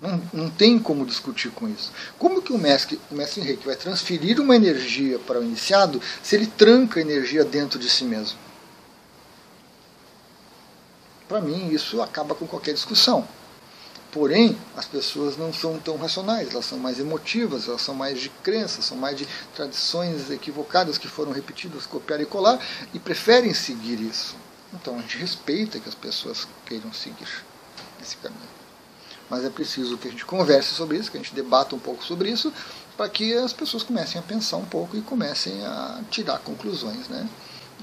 Não, 0.00 0.22
não 0.32 0.50
tem 0.50 0.78
como 0.78 1.04
discutir 1.04 1.50
com 1.50 1.68
isso. 1.68 1.90
Como 2.18 2.40
que 2.40 2.52
o 2.52 2.58
mestre, 2.58 3.00
o 3.10 3.14
mestre 3.16 3.40
Henrique 3.40 3.66
vai 3.66 3.74
transferir 3.74 4.40
uma 4.40 4.54
energia 4.54 5.18
para 5.18 5.40
o 5.40 5.42
iniciado 5.42 6.00
se 6.22 6.36
ele 6.36 6.46
tranca 6.46 7.00
a 7.00 7.02
energia 7.02 7.44
dentro 7.44 7.80
de 7.80 7.90
si 7.90 8.04
mesmo? 8.04 8.38
Para 11.26 11.40
mim, 11.40 11.70
isso 11.70 12.00
acaba 12.00 12.36
com 12.36 12.46
qualquer 12.46 12.72
discussão. 12.72 13.26
Porém, 14.12 14.56
as 14.76 14.86
pessoas 14.86 15.36
não 15.36 15.52
são 15.52 15.78
tão 15.80 15.96
racionais, 15.96 16.50
elas 16.52 16.64
são 16.64 16.78
mais 16.78 17.00
emotivas, 17.00 17.66
elas 17.66 17.82
são 17.82 17.94
mais 17.94 18.20
de 18.20 18.28
crenças, 18.28 18.84
são 18.84 18.96
mais 18.96 19.18
de 19.18 19.26
tradições 19.54 20.30
equivocadas 20.30 20.96
que 20.96 21.08
foram 21.08 21.32
repetidas, 21.32 21.86
copiar 21.86 22.20
e 22.20 22.26
colar, 22.26 22.64
e 22.94 23.00
preferem 23.00 23.52
seguir 23.52 24.00
isso. 24.00 24.36
Então 24.72 24.98
a 24.98 25.00
gente 25.00 25.18
respeita 25.18 25.78
que 25.78 25.88
as 25.88 25.94
pessoas 25.94 26.46
queiram 26.64 26.92
seguir 26.92 27.28
esse 28.00 28.16
caminho. 28.16 28.56
Mas 29.28 29.44
é 29.44 29.50
preciso 29.50 29.98
que 29.98 30.08
a 30.08 30.10
gente 30.10 30.24
converse 30.24 30.74
sobre 30.74 30.98
isso, 30.98 31.10
que 31.10 31.16
a 31.16 31.20
gente 31.20 31.34
debata 31.34 31.74
um 31.74 31.78
pouco 31.78 32.04
sobre 32.04 32.30
isso, 32.30 32.52
para 32.96 33.08
que 33.08 33.34
as 33.34 33.52
pessoas 33.52 33.82
comecem 33.82 34.20
a 34.20 34.22
pensar 34.22 34.56
um 34.56 34.64
pouco 34.64 34.96
e 34.96 35.02
comecem 35.02 35.64
a 35.66 36.00
tirar 36.10 36.38
conclusões. 36.38 37.08
Né? 37.08 37.28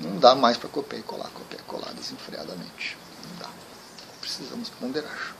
Não 0.01 0.17
dá 0.17 0.33
mais 0.35 0.57
para 0.57 0.69
copiar 0.69 1.01
e 1.01 1.03
colar, 1.03 1.29
copiar 1.29 1.61
e 1.61 1.65
colar 1.65 1.93
desenfreadamente. 1.93 2.97
Não 3.29 3.39
dá. 3.39 3.49
Precisamos 4.21 4.69
ponderar. 4.69 5.35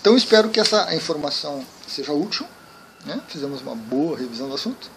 Então 0.00 0.16
espero 0.16 0.48
que 0.48 0.60
essa 0.60 0.94
informação 0.94 1.64
seja 1.86 2.12
útil. 2.12 2.46
Né? 3.04 3.20
Fizemos 3.28 3.60
uma 3.60 3.76
boa 3.76 4.16
revisão 4.16 4.48
do 4.48 4.54
assunto, 4.54 4.90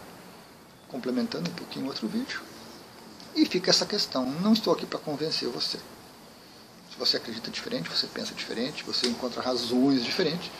complementando 0.87 1.49
um 1.49 1.53
pouquinho 1.53 1.87
outro 1.87 2.07
vídeo. 2.07 2.41
E 3.35 3.45
fica 3.45 3.69
essa 3.69 3.85
questão. 3.85 4.25
Não 4.25 4.53
estou 4.53 4.73
aqui 4.73 4.85
para 4.85 4.99
convencer 4.99 5.47
você. 5.49 5.77
Se 6.91 6.97
você 6.97 7.17
acredita 7.17 7.49
diferente, 7.49 7.89
você 7.89 8.07
pensa 8.07 8.33
diferente, 8.33 8.83
você 8.83 9.07
encontra 9.07 9.41
razões 9.41 10.03
diferentes, 10.03 10.51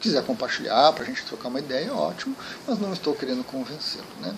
quiser 0.00 0.24
compartilhar 0.24 0.92
para 0.92 1.02
a 1.02 1.06
gente 1.06 1.24
trocar 1.24 1.48
uma 1.48 1.58
ideia, 1.58 1.92
ótimo, 1.92 2.36
mas 2.66 2.78
não 2.78 2.92
estou 2.92 3.14
querendo 3.14 3.42
convencê-lo. 3.44 4.06
Né? 4.20 4.36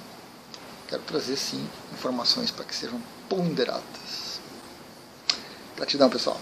Quero 0.88 1.02
trazer 1.02 1.37
sim 1.37 1.68
informações 1.92 2.50
para 2.50 2.64
que 2.64 2.74
sejam 2.74 3.00
ponderadas. 3.28 4.40
Gratidão, 5.76 6.09
pessoal. 6.09 6.40